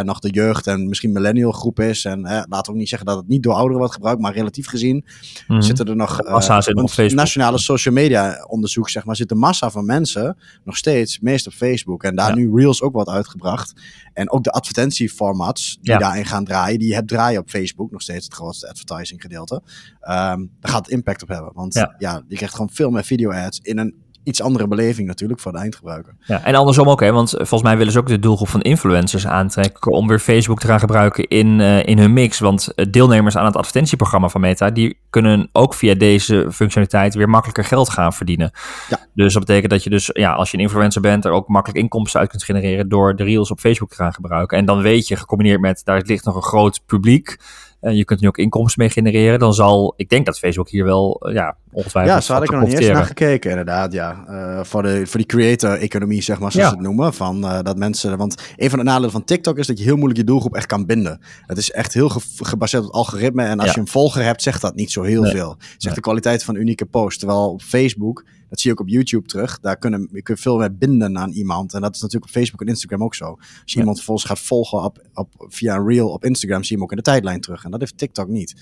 nog 0.02 0.18
de 0.18 0.30
jeugd 0.30 0.66
en 0.66 0.88
misschien 0.88 1.12
millennial 1.12 1.52
groep 1.52 1.80
is. 1.80 2.04
En 2.04 2.20
laten 2.20 2.64
we 2.64 2.70
ook 2.70 2.76
niet 2.76 2.88
zeggen 2.88 3.06
dat 3.06 3.16
het 3.16 3.28
niet 3.28 3.42
door 3.42 3.54
ouderen 3.54 3.78
wordt 3.78 3.94
gebruikt, 3.94 4.20
maar 4.20 4.32
relatief 4.32 4.66
gezien 4.66 5.04
mm. 5.46 5.62
zitten 5.62 5.86
er 5.86 5.96
nog 5.96 6.22
massa's 6.22 6.66
in 6.66 6.76
op 6.76 6.90
Facebook. 6.90 7.18
nationale 7.18 7.58
social 7.58 7.94
media 7.94 8.44
onderzoek 8.48 8.88
zeg 8.88 9.04
maar 9.04 9.16
zit 9.16 9.28
de 9.28 9.34
massa 9.34 9.70
van 9.70 9.86
mensen 9.86 10.36
nog 10.64 10.76
steeds 10.76 11.20
meest 11.20 11.46
op 11.46 11.52
Facebook 11.52 12.02
en 12.02 12.16
daar 12.16 12.34
nu 12.34 12.50
Reels 12.54 12.82
ook 12.82 12.92
wat 12.92 13.08
uitgebracht. 13.08 13.72
En 14.12 14.30
ook 14.30 14.44
de 14.44 14.50
advertentieformats 14.50 15.78
die 15.80 15.98
daarin 15.98 16.26
gaan 16.26 16.44
draaien, 16.44 16.65
die 16.74 16.94
het 16.94 17.08
draaien 17.08 17.40
op 17.40 17.50
Facebook, 17.50 17.90
nog 17.90 18.02
steeds 18.02 18.24
het 18.24 18.34
grootste 18.34 18.68
advertising 18.68 19.20
gedeelte. 19.20 19.54
Um, 19.54 20.50
daar 20.60 20.70
gaat 20.70 20.84
het 20.84 20.94
impact 20.94 21.22
op 21.22 21.28
hebben. 21.28 21.52
Want 21.54 21.74
ja. 21.74 21.94
ja, 21.98 22.22
je 22.28 22.36
krijgt 22.36 22.54
gewoon 22.54 22.70
veel 22.70 22.90
meer 22.90 23.04
video 23.04 23.32
ads 23.32 23.58
in 23.58 23.78
een 23.78 23.94
iets 24.26 24.42
andere 24.42 24.68
beleving 24.68 25.08
natuurlijk 25.08 25.40
voor 25.40 25.52
de 25.52 25.58
eindgebruiker. 25.58 26.16
Ja, 26.20 26.44
en 26.44 26.54
andersom 26.54 26.88
ook, 26.88 27.00
hè, 27.00 27.12
want 27.12 27.30
volgens 27.30 27.62
mij 27.62 27.76
willen 27.76 27.92
ze 27.92 27.98
ook 27.98 28.06
de 28.06 28.18
doelgroep 28.18 28.48
van 28.48 28.60
influencers 28.60 29.26
aantrekken 29.26 29.92
om 29.92 30.08
weer 30.08 30.18
Facebook 30.18 30.60
te 30.60 30.66
gaan 30.66 30.78
gebruiken 30.78 31.28
in, 31.28 31.58
uh, 31.58 31.86
in 31.86 31.98
hun 31.98 32.12
mix. 32.12 32.38
Want 32.38 32.72
deelnemers 32.90 33.36
aan 33.36 33.44
het 33.44 33.56
advertentieprogramma 33.56 34.28
van 34.28 34.40
Meta, 34.40 34.70
die 34.70 34.98
kunnen 35.10 35.48
ook 35.52 35.74
via 35.74 35.94
deze 35.94 36.46
functionaliteit 36.52 37.14
weer 37.14 37.28
makkelijker 37.28 37.64
geld 37.64 37.88
gaan 37.88 38.12
verdienen. 38.12 38.50
Ja. 38.88 38.98
Dus 39.14 39.32
dat 39.32 39.44
betekent 39.44 39.70
dat 39.70 39.84
je 39.84 39.90
dus, 39.90 40.10
ja, 40.12 40.32
als 40.32 40.50
je 40.50 40.56
een 40.56 40.62
influencer 40.62 41.00
bent, 41.00 41.24
er 41.24 41.30
ook 41.30 41.48
makkelijk 41.48 41.80
inkomsten 41.80 42.20
uit 42.20 42.28
kunt 42.28 42.44
genereren 42.44 42.88
door 42.88 43.16
de 43.16 43.24
reels 43.24 43.50
op 43.50 43.58
Facebook 43.58 43.90
te 43.90 43.96
gaan 43.96 44.12
gebruiken. 44.12 44.58
En 44.58 44.64
dan 44.64 44.82
weet 44.82 45.08
je, 45.08 45.16
gecombineerd 45.16 45.60
met, 45.60 45.80
daar 45.84 46.02
ligt 46.04 46.24
nog 46.24 46.34
een 46.34 46.42
groot 46.42 46.80
publiek, 46.86 47.36
uh, 47.80 47.96
je 47.96 48.04
kunt 48.04 48.20
nu 48.20 48.28
ook 48.28 48.38
inkomsten 48.38 48.82
mee 48.82 48.90
genereren. 48.90 49.38
Dan 49.38 49.54
zal, 49.54 49.94
ik 49.96 50.08
denk 50.08 50.26
dat 50.26 50.38
Facebook 50.38 50.68
hier 50.68 50.84
wel, 50.84 51.30
ja, 51.32 51.56
ongetwijfeld. 51.76 52.16
Ja, 52.16 52.20
zo 52.20 52.32
had 52.32 52.42
ik 52.42 52.52
er 52.52 52.58
nog 52.58 52.68
niet 52.68 52.78
eens 52.78 52.88
naar 52.88 53.04
gekeken, 53.04 53.50
inderdaad. 53.50 53.92
Ja, 53.92 54.24
uh, 54.28 54.64
voor, 54.64 54.82
de, 54.82 55.06
voor 55.06 55.18
die 55.18 55.26
creator-economie, 55.26 56.22
zeg 56.22 56.38
maar, 56.38 56.52
zoals 56.52 56.66
ja. 56.66 56.72
ze 56.72 56.78
het 56.78 56.86
noemen. 56.86 57.14
Van 57.14 57.40
dat 57.40 57.76
mensen, 57.76 58.16
want 58.16 58.42
een 58.56 58.70
van 58.70 58.78
de 58.78 58.84
nadelen 58.84 59.10
van 59.10 59.24
TikTok 59.24 59.58
is 59.58 59.66
dat 59.66 59.78
je 59.78 59.84
heel 59.84 59.96
moeilijk 59.96 60.18
je 60.18 60.26
doelgroep 60.26 60.54
echt 60.54 60.66
kan 60.66 60.86
binden. 60.86 61.20
Het 61.46 61.58
is 61.58 61.70
echt 61.70 61.94
heel 61.94 62.08
ge 62.08 62.20
gebaseerd 62.36 62.82
op 62.82 62.88
het 62.88 62.96
algoritme. 62.96 63.44
En 63.44 63.58
als 63.58 63.68
ja. 63.68 63.74
je 63.74 63.80
een 63.80 63.88
volger 63.88 64.22
hebt, 64.22 64.42
zegt 64.42 64.60
dat 64.60 64.74
niet 64.74 64.90
zo 64.90 65.02
heel 65.02 65.22
nee. 65.22 65.32
veel. 65.32 65.56
Zegt 65.58 65.84
nee. 65.84 65.94
de 65.94 66.00
kwaliteit 66.00 66.44
van 66.44 66.54
unieke 66.54 66.86
post. 66.86 67.18
Terwijl 67.18 67.50
op 67.50 67.62
Facebook 67.62 68.24
dat 68.48 68.60
zie 68.60 68.70
je 68.70 68.76
ook 68.76 68.82
op 68.82 68.92
YouTube 68.92 69.26
terug. 69.26 69.60
Daar 69.60 69.76
kunnen 69.76 70.08
je 70.12 70.22
kunt 70.22 70.40
veel 70.40 70.58
meer 70.58 70.76
binden 70.76 71.18
aan 71.18 71.30
iemand. 71.30 71.74
En 71.74 71.80
dat 71.80 71.94
is 71.94 72.00
natuurlijk 72.00 72.30
op 72.30 72.36
Facebook 72.36 72.60
en 72.60 72.66
Instagram 72.66 73.02
ook 73.02 73.14
zo. 73.14 73.24
Als 73.24 73.38
je 73.64 73.72
ja. 73.72 73.78
iemand 73.78 73.96
vervolgens 73.96 74.26
gaat 74.26 74.38
volgen 74.38 74.82
op, 74.82 75.02
op, 75.14 75.46
via 75.48 75.76
een 75.76 75.86
reel 75.86 76.08
op 76.08 76.24
Instagram, 76.24 76.62
zie 76.62 76.68
je 76.68 76.74
hem 76.74 76.82
ook 76.82 76.90
in 76.90 76.96
de 76.96 77.02
tijdlijn 77.02 77.40
terug. 77.40 77.64
En 77.64 77.70
dat 77.70 77.80
heeft 77.80 77.98
TikTok 77.98 78.28
niet. 78.28 78.54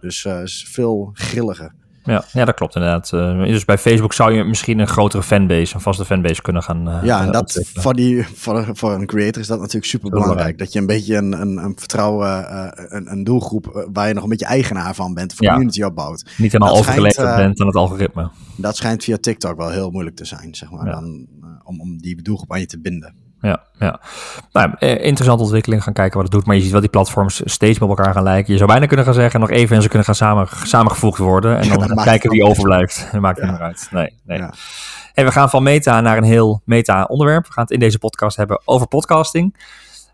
Dus 0.00 0.24
uh, 0.24 0.42
is 0.42 0.66
veel 0.68 1.10
grilliger. 1.12 1.74
Ja, 2.04 2.24
ja, 2.32 2.44
dat 2.44 2.54
klopt 2.54 2.74
inderdaad. 2.74 3.10
Uh, 3.14 3.44
dus 3.44 3.64
bij 3.64 3.78
Facebook 3.78 4.12
zou 4.12 4.32
je 4.32 4.44
misschien 4.44 4.78
een 4.78 4.86
grotere 4.86 5.22
fanbase, 5.22 5.74
een 5.74 5.80
vaste 5.80 6.04
fanbase 6.04 6.42
kunnen 6.42 6.62
gaan. 6.62 6.88
Uh, 6.88 7.04
ja, 7.04 7.22
en 7.22 7.32
dat 7.32 7.66
voor, 7.74 7.94
die, 7.94 8.26
voor, 8.34 8.68
voor 8.72 8.92
een 8.92 9.06
creator 9.06 9.42
is 9.42 9.46
dat 9.46 9.58
natuurlijk 9.58 9.86
super 9.86 10.10
belangrijk. 10.10 10.58
Dat 10.58 10.72
je 10.72 10.78
een 10.78 10.86
beetje 10.86 11.16
een, 11.16 11.40
een, 11.40 11.56
een 11.56 11.72
vertrouwen, 11.76 12.28
uh, 12.28 12.66
een, 12.72 13.12
een 13.12 13.24
doelgroep 13.24 13.86
waar 13.92 14.08
je 14.08 14.14
nog 14.14 14.22
een 14.22 14.28
beetje 14.28 14.46
eigenaar 14.46 14.94
van 14.94 15.14
bent, 15.14 15.34
voor 15.34 15.44
ja. 15.44 15.50
community 15.50 15.82
opbouwt. 15.82 16.24
Niet 16.36 16.52
helemaal 16.52 16.76
overgeleverd 16.76 17.36
bent 17.36 17.60
aan 17.60 17.66
het 17.66 17.76
algoritme. 17.76 18.30
Dat 18.56 18.76
schijnt 18.76 19.04
via 19.04 19.16
TikTok 19.16 19.56
wel 19.56 19.70
heel 19.70 19.90
moeilijk 19.90 20.16
te 20.16 20.24
zijn, 20.24 20.54
zeg 20.54 20.70
maar, 20.70 20.86
ja. 20.86 20.92
dan, 20.92 21.26
om, 21.62 21.80
om 21.80 21.98
die 21.98 22.22
doelgroep 22.22 22.52
aan 22.52 22.60
je 22.60 22.66
te 22.66 22.80
binden. 22.80 23.14
Ja, 23.42 23.62
ja. 23.78 24.00
Nou, 24.52 24.76
interessante 24.78 25.42
ontwikkeling. 25.42 25.82
Gaan 25.82 25.92
kijken 25.92 26.14
wat 26.14 26.22
het 26.22 26.32
doet. 26.32 26.46
Maar 26.46 26.56
je 26.56 26.62
ziet 26.62 26.70
wel 26.70 26.80
die 26.80 26.90
platforms 26.90 27.42
steeds 27.44 27.78
met 27.78 27.88
elkaar 27.88 28.12
gaan 28.12 28.22
lijken. 28.22 28.52
Je 28.52 28.58
zou 28.58 28.70
bijna 28.70 28.86
kunnen 28.86 29.04
gaan 29.04 29.14
zeggen, 29.14 29.40
nog 29.40 29.50
even 29.50 29.76
en 29.76 29.82
ze 29.82 29.88
kunnen 29.88 30.06
gaan 30.06 30.14
samen, 30.14 30.48
samengevoegd 30.64 31.18
worden. 31.18 31.58
En 31.58 31.68
dan 31.68 31.92
ja, 31.94 32.02
kijken 32.02 32.30
wie 32.30 32.44
overblijft. 32.44 33.08
Dat 33.12 33.20
maakt 33.20 33.38
ja. 33.38 33.44
niet 33.44 33.52
meer 33.52 33.62
uit. 33.62 33.88
Nee, 33.90 34.18
nee. 34.24 34.38
Ja. 34.38 34.52
En 35.14 35.24
we 35.24 35.32
gaan 35.32 35.50
van 35.50 35.62
meta 35.62 36.00
naar 36.00 36.16
een 36.16 36.22
heel 36.22 36.62
meta 36.64 37.04
onderwerp. 37.04 37.46
We 37.46 37.52
gaan 37.52 37.62
het 37.62 37.72
in 37.72 37.78
deze 37.78 37.98
podcast 37.98 38.36
hebben 38.36 38.62
over 38.64 38.86
podcasting. 38.86 39.56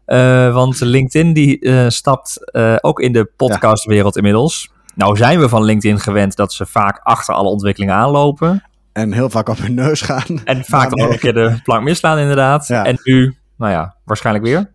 Uh, 0.06 0.54
want 0.54 0.80
LinkedIn 0.80 1.32
die 1.32 1.60
uh, 1.60 1.88
stapt 1.88 2.50
uh, 2.52 2.76
ook 2.80 3.00
in 3.00 3.12
de 3.12 3.30
podcastwereld 3.36 4.16
inmiddels. 4.16 4.70
Nou 4.94 5.16
zijn 5.16 5.40
we 5.40 5.48
van 5.48 5.64
LinkedIn 5.64 6.00
gewend 6.00 6.36
dat 6.36 6.52
ze 6.52 6.66
vaak 6.66 7.00
achter 7.02 7.34
alle 7.34 7.48
ontwikkelingen 7.48 7.94
aanlopen. 7.94 8.67
En 8.98 9.12
heel 9.12 9.30
vaak 9.30 9.48
op 9.48 9.58
hun 9.58 9.74
neus 9.74 10.00
gaan. 10.00 10.40
En 10.44 10.64
vaak 10.64 11.00
ook 11.00 11.12
een 11.12 11.18
keer 11.18 11.34
de 11.34 11.60
plank 11.62 11.82
misslaan, 11.82 12.18
inderdaad. 12.18 12.66
Ja. 12.66 12.84
En 12.84 13.00
nu, 13.02 13.36
nou 13.56 13.72
ja, 13.72 13.96
waarschijnlijk 14.04 14.44
weer. 14.44 14.70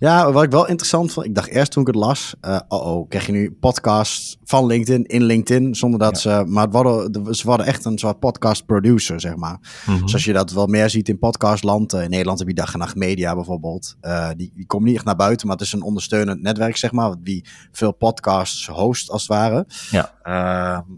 Ja, 0.00 0.32
wat 0.32 0.42
ik 0.42 0.50
wel 0.50 0.66
interessant 0.66 1.12
vond, 1.12 1.26
ik 1.26 1.34
dacht 1.34 1.48
eerst 1.48 1.72
toen 1.72 1.82
ik 1.82 1.88
het 1.88 1.96
las, 1.96 2.34
uh, 2.44 2.58
oh 2.68 2.86
oh, 2.86 3.08
krijg 3.08 3.26
je 3.26 3.32
nu 3.32 3.52
podcast 3.52 4.38
van 4.44 4.66
LinkedIn 4.66 5.04
in 5.04 5.22
LinkedIn, 5.22 5.74
zonder 5.74 5.98
dat 5.98 6.22
ja. 6.22 6.38
ze, 6.38 6.44
maar 6.46 6.64
het 6.64 6.72
worden, 6.72 7.34
ze 7.34 7.46
worden 7.46 7.66
echt 7.66 7.84
een 7.84 7.98
soort 7.98 8.18
podcast 8.18 8.66
producer, 8.66 9.20
zeg 9.20 9.36
maar. 9.36 9.58
Mm 9.86 9.94
-hmm. 9.94 10.02
Als 10.02 10.24
je 10.24 10.32
dat 10.32 10.50
wel 10.50 10.66
meer 10.66 10.90
ziet 10.90 11.08
in 11.08 11.18
podcastland, 11.18 11.94
uh, 11.94 12.02
in 12.02 12.10
Nederland 12.10 12.38
heb 12.38 12.48
je 12.48 12.54
Dag 12.54 12.72
en 12.72 12.78
Nacht 12.78 12.94
Media 12.94 13.34
bijvoorbeeld, 13.34 13.96
uh, 14.02 14.28
die, 14.36 14.52
die 14.54 14.66
komen 14.66 14.86
niet 14.86 14.96
echt 14.96 15.04
naar 15.04 15.16
buiten, 15.16 15.46
maar 15.46 15.56
het 15.56 15.66
is 15.66 15.72
een 15.72 15.82
ondersteunend 15.82 16.42
netwerk, 16.42 16.76
zeg 16.76 16.92
maar, 16.92 17.14
die 17.18 17.44
veel 17.72 17.92
podcasts 17.92 18.66
host 18.66 19.10
als 19.10 19.22
het 19.22 19.30
ware. 19.30 19.66
Ja. 19.90 20.14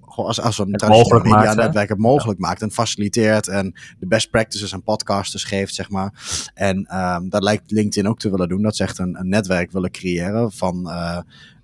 gewoon 0.00 0.26
als, 0.26 0.40
als 0.40 0.59
een 0.59 0.73
traditioneel 0.73 1.37
media 1.37 1.54
netwerk 1.54 1.88
het 1.88 1.99
mogelijk 1.99 2.40
ja. 2.40 2.47
maakt 2.47 2.62
en 2.62 2.71
faciliteert 2.71 3.49
en 3.49 3.75
de 3.99 4.06
best 4.06 4.30
practices 4.30 4.75
aan 4.75 4.82
podcasters 4.82 5.44
geeft, 5.44 5.75
zeg 5.75 5.90
maar. 5.90 6.12
En 6.54 6.97
um, 6.99 7.28
dat 7.28 7.42
lijkt 7.42 7.71
LinkedIn 7.71 8.11
ook 8.11 8.18
te 8.18 8.30
willen 8.30 8.49
doen, 8.49 8.62
dat 8.62 8.76
zegt 8.76 8.91
een, 8.99 9.18
een, 9.18 9.28
netwerk 9.28 9.70
willen 9.70 9.90
creëren 9.90 10.52
van, 10.52 10.88
uh, 10.88 11.18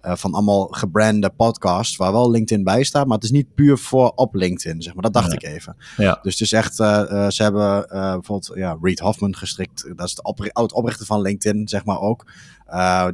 uh, 0.06 0.14
van 0.14 0.32
allemaal 0.32 0.66
gebrande 0.66 1.30
podcasts 1.30 1.96
waar 1.96 2.12
wel 2.12 2.30
LinkedIn 2.30 2.64
bij 2.64 2.84
staat, 2.84 3.06
maar 3.06 3.14
het 3.14 3.24
is 3.24 3.30
niet 3.30 3.54
puur 3.54 3.78
voor 3.78 4.12
op 4.14 4.34
LinkedIn, 4.34 4.82
zeg 4.82 4.94
maar. 4.94 5.02
Dat 5.02 5.12
dacht 5.12 5.26
ja. 5.26 5.32
ik 5.32 5.42
even. 5.42 5.76
Ja. 5.96 6.18
Dus 6.22 6.32
het 6.32 6.42
is 6.42 6.52
echt, 6.52 6.80
uh, 6.80 7.28
ze 7.28 7.42
hebben 7.42 7.86
bijvoorbeeld 7.88 8.50
ja, 8.54 8.78
Reed 8.82 8.98
Hoffman 8.98 9.36
gestrikt, 9.36 9.92
dat 9.96 10.06
is 10.06 10.14
de 10.14 10.22
opri 10.22 10.48
oud-oprichter 10.52 11.06
van 11.06 11.20
LinkedIn, 11.20 11.68
zeg 11.68 11.84
maar 11.84 12.00
ook. 12.00 12.26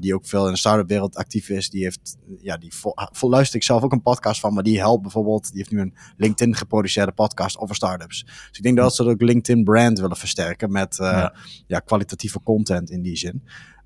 die 0.00 0.14
ook 0.14 0.26
veel 0.26 0.46
in 0.46 0.52
de 0.52 0.58
start-up 0.58 0.88
wereld 0.88 1.16
actief 1.16 1.48
is. 1.48 1.70
Die 1.70 1.82
heeft, 1.82 2.16
ja, 2.40 2.56
die 2.56 2.74
vol, 2.74 2.92
vol 3.12 3.30
luister 3.30 3.56
ik 3.56 3.62
zelf 3.62 3.82
ook 3.82 3.92
een 3.92 4.02
podcast 4.02 4.40
van, 4.40 4.54
maar 4.54 4.62
die 4.62 4.78
helpt 4.78 5.02
bijvoorbeeld, 5.02 5.48
die 5.48 5.58
heeft 5.58 5.70
nu 5.70 5.80
een 5.80 5.94
LinkedIn 6.16 6.54
geproduceerde 6.54 7.12
podcast 7.12 7.58
over 7.58 7.74
startups. 7.74 8.24
Dus 8.24 8.58
ik 8.58 8.62
denk 8.62 8.76
dat 8.76 8.94
ze 8.94 9.04
ook 9.04 9.22
LinkedIn 9.22 9.64
brand 9.64 9.98
willen 9.98 10.16
versterken 10.16 10.72
met 10.72 10.96
ja. 10.96 11.34
ja. 11.66 11.78
kwalitatieve 11.78 12.42
content 12.42 12.90
in 12.90 13.02
die 13.02 13.16
zin. 13.16 13.42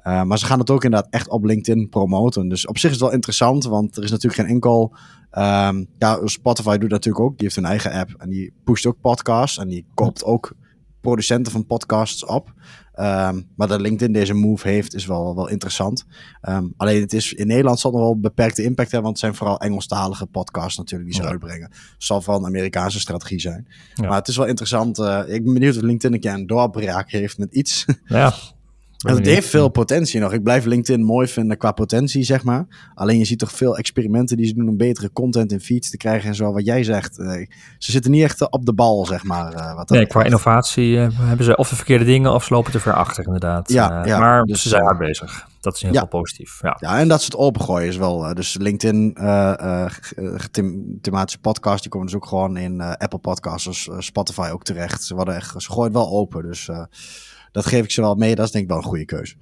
Uh, 0.09 0.23
maar 0.23 0.39
ze 0.39 0.47
gaan 0.47 0.59
het 0.59 0.71
ook 0.71 0.85
inderdaad 0.85 1.13
echt 1.13 1.29
op 1.29 1.45
LinkedIn 1.45 1.89
promoten. 1.89 2.49
Dus 2.49 2.67
op 2.67 2.79
zich 2.79 2.91
is 2.91 2.97
het 2.97 3.05
wel 3.05 3.15
interessant, 3.15 3.65
want 3.65 3.97
er 3.97 4.03
is 4.03 4.11
natuurlijk 4.11 4.41
geen 4.41 4.51
enkel. 4.51 4.97
Um, 5.33 5.87
ja, 5.99 6.21
Spotify 6.25 6.71
doet 6.71 6.81
dat 6.81 6.91
natuurlijk 6.91 7.25
ook. 7.25 7.37
Die 7.37 7.47
heeft 7.47 7.57
een 7.57 7.65
eigen 7.65 7.93
app 7.93 8.15
en 8.19 8.29
die 8.29 8.53
pusht 8.65 8.87
ook 8.87 9.01
podcasts. 9.01 9.59
En 9.59 9.69
die 9.69 9.87
koopt 9.95 10.25
ook 10.25 10.53
producenten 11.01 11.53
van 11.53 11.67
podcasts 11.67 12.25
op. 12.25 12.53
Um, 12.95 13.49
maar 13.57 13.69
dat 13.69 13.81
LinkedIn 13.81 14.13
deze 14.13 14.35
move 14.35 14.69
heeft, 14.69 14.95
is 14.95 15.07
wel, 15.07 15.35
wel 15.35 15.49
interessant. 15.49 16.05
Um, 16.49 16.75
alleen 16.77 17.01
het 17.01 17.13
is 17.13 17.33
in 17.33 17.47
Nederland 17.47 17.79
zal 17.79 17.91
nog 17.91 18.01
wel 18.01 18.21
beperkte 18.21 18.63
impact 18.63 18.91
hebben, 18.91 19.03
want 19.03 19.17
het 19.17 19.25
zijn 19.25 19.35
vooral 19.35 19.61
Engelstalige 19.61 20.27
podcasts 20.27 20.79
natuurlijk 20.79 21.11
die 21.11 21.19
ze 21.19 21.25
ja. 21.27 21.31
uitbrengen. 21.31 21.71
Het 21.71 21.95
zal 21.99 22.23
wel 22.27 22.37
een 22.37 22.47
Amerikaanse 22.47 23.01
strategie 23.01 23.41
zijn. 23.41 23.69
Ja. 23.95 24.09
Maar 24.09 24.19
het 24.19 24.29
is 24.29 24.37
wel 24.37 24.47
interessant. 24.47 24.99
Uh, 24.99 25.23
ik 25.27 25.45
ben 25.45 25.55
benieuwd 25.55 25.77
of 25.77 25.83
LinkedIn 25.83 26.13
een 26.13 26.21
keer 26.21 26.33
een 26.33 26.47
doorbraak 26.47 27.11
heeft 27.11 27.39
met 27.39 27.55
iets. 27.55 27.85
Ja. 28.05 28.35
En 29.07 29.15
het 29.15 29.27
heeft 29.27 29.49
veel 29.49 29.69
potentie 29.69 30.21
nog. 30.21 30.33
Ik 30.33 30.43
blijf 30.43 30.65
LinkedIn 30.65 31.05
mooi 31.05 31.27
vinden 31.27 31.57
qua 31.57 31.73
potentie, 31.73 32.23
zeg 32.23 32.45
maar. 32.45 32.67
Alleen 32.95 33.19
je 33.19 33.25
ziet 33.25 33.39
toch 33.39 33.53
veel 33.53 33.77
experimenten 33.77 34.37
die 34.37 34.47
ze 34.47 34.55
doen 34.55 34.69
om 34.69 34.77
betere 34.77 35.13
content 35.13 35.53
in 35.53 35.61
feeds 35.61 35.91
te 35.91 35.97
krijgen 35.97 36.29
en 36.29 36.35
zo. 36.35 36.53
Wat 36.53 36.65
jij 36.65 36.85
zegt, 36.85 37.19
eh, 37.19 37.47
ze 37.79 37.93
zitten 37.93 38.11
niet 38.11 38.23
echt 38.23 38.51
op 38.51 38.67
de 38.67 38.73
bal, 38.75 39.07
zeg 39.07 39.25
maar. 39.25 39.53
eh, 39.53 39.75
wat 39.75 39.89
Nee, 39.91 40.07
qua 40.07 40.25
innovatie 40.25 40.99
eh, 41.01 41.09
hebben 41.13 41.47
ze 41.47 41.57
of 41.57 41.69
de 41.69 41.77
verkeerde 41.77 42.05
dingen 42.05 42.33
of 42.33 42.45
ze 42.45 42.55
lopen 42.55 42.73
te 42.73 42.81
ver 42.81 42.93
achter, 42.93 43.25
inderdaad. 43.25 43.73
Ja, 43.73 44.07
ja, 44.07 44.19
maar 44.19 44.45
dus, 44.45 44.63
ze 44.63 44.69
zijn 44.69 44.83
hard 44.83 44.99
bezig. 44.99 45.47
Dat 45.61 45.75
is 45.75 45.81
geval 45.81 46.07
positief. 46.07 46.59
Ja. 46.63 46.77
Ja, 46.81 46.99
en 46.99 47.09
dat 47.09 47.19
ze 47.21 47.25
het 47.25 47.37
opengooien 47.37 47.89
is 47.89 47.97
wel. 47.97 48.35
dus 48.35 48.57
LinkedIn, 48.61 49.13
them- 50.51 50.99
thematische 51.01 51.41
podcast, 51.41 51.83
die 51.83 51.91
komen 51.91 52.07
dus 52.07 52.17
ook 52.17 52.27
gewoon 52.27 52.57
in 52.57 52.81
Apple 52.81 53.19
Podcasts, 53.19 53.89
Spotify 53.99 54.49
ook 54.53 54.65
terecht. 54.65 55.05
Ze, 55.05 55.15
worden 55.15 55.35
echt, 55.35 55.63
ze 55.63 55.71
gooien 55.71 55.85
het 55.85 55.93
wel 55.93 56.11
open, 56.11 56.43
dus 56.43 56.69
dat 57.53 57.67
geef 57.67 57.85
ik 57.85 57.91
ze 57.91 58.01
wel 58.01 58.15
mee. 58.15 58.35
Dat 58.35 58.47
is 58.47 58.51
denk 58.51 58.65
ik 58.65 58.71
wel 58.71 58.79
een 58.79 58.89
goede 58.89 59.05
keuze. 59.05 59.35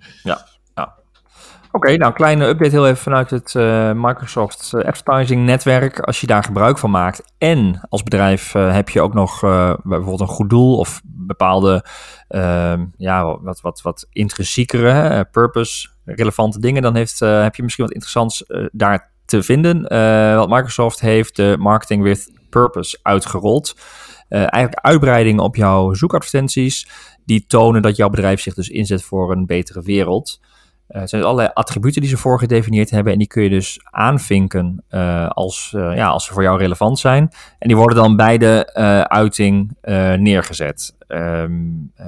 Oké, 1.77 1.97
nou, 1.97 2.05
een 2.11 2.17
kleine 2.17 2.47
update 2.47 2.71
heel 2.71 2.87
even 2.87 3.03
vanuit 3.03 3.31
het 3.31 3.55
eh, 3.55 3.93
Microsoft 3.93 4.73
eh, 4.75 4.85
Advertising 4.85 5.45
netwerk. 5.45 6.01
Als 6.01 6.21
je 6.21 6.27
daar 6.27 6.45
gebruik 6.45 6.79
van 6.79 6.91
maakt 6.91 7.33
en 7.39 7.87
als 7.89 8.03
bedrijf 8.03 8.55
eh, 8.55 8.73
heb 8.73 8.89
je 8.89 9.01
ook 9.01 9.15
nog 9.15 9.43
eh, 9.43 9.75
bijvoorbeeld 9.83 10.21
een 10.21 10.27
goed 10.27 10.51
doel 10.51 10.79
of 10.79 11.01
bepaalde, 11.05 11.85
ehm, 12.29 12.85
ja, 12.97 13.39
wat, 13.41 13.61
wat, 13.61 13.83
wat 13.83 14.07
intrinsiekere, 14.11 15.25
purpose, 15.31 15.89
relevante 16.05 16.61
dingen, 16.61 16.83
dan 16.83 16.97
heeft, 16.97 17.23
eh, 17.23 17.43
heb 17.43 17.55
je 17.55 17.63
misschien 17.63 17.85
wat 17.85 17.95
interessants 17.95 18.45
daar 18.73 19.11
te 19.25 19.43
vinden. 19.43 19.87
Eh, 19.87 20.37
want 20.37 20.51
Microsoft 20.51 21.01
heeft 21.01 21.37
de 21.37 21.57
Marketing 21.59 22.03
with 22.03 22.33
Purpose 22.51 22.99
uitgerold. 23.03 23.77
Eh, 24.29 24.39
eigenlijk 24.39 24.85
uitbreidingen 24.85 25.43
op 25.43 25.57
jouw 25.57 25.95
zoekadvertenties 25.95 26.89
die 27.25 27.45
tonen 27.47 27.83
dat 27.83 27.97
jouw 27.97 28.09
bedrijf 28.09 28.41
zich 28.41 28.55
dus 28.55 28.69
inzet 28.69 29.03
voor 29.03 29.33
een 29.33 29.47
betere 29.47 29.83
wereld. 29.83 30.41
Het 30.87 31.09
zijn 31.09 31.23
dus 31.23 31.31
allerlei 31.31 31.55
attributen 31.55 32.01
die 32.01 32.11
ze 32.11 32.17
voorgedefinieerd 32.17 32.91
hebben. 32.91 33.13
En 33.13 33.19
die 33.19 33.29
kun 33.29 33.43
je 33.43 33.49
dus 33.49 33.81
aanvinken 33.85 34.85
eh, 34.89 35.29
als, 35.29 35.69
ja, 35.73 36.09
als 36.09 36.25
ze 36.25 36.33
voor 36.33 36.43
jou 36.43 36.59
relevant 36.59 36.99
zijn. 36.99 37.29
En 37.59 37.69
die 37.69 37.77
worden 37.77 37.97
dan 37.97 38.17
bij 38.17 38.39
de 38.39 38.75
uiting 39.09 39.77
neergezet. 40.17 40.97
Ehm, 41.07 41.53
eh, 41.95 42.07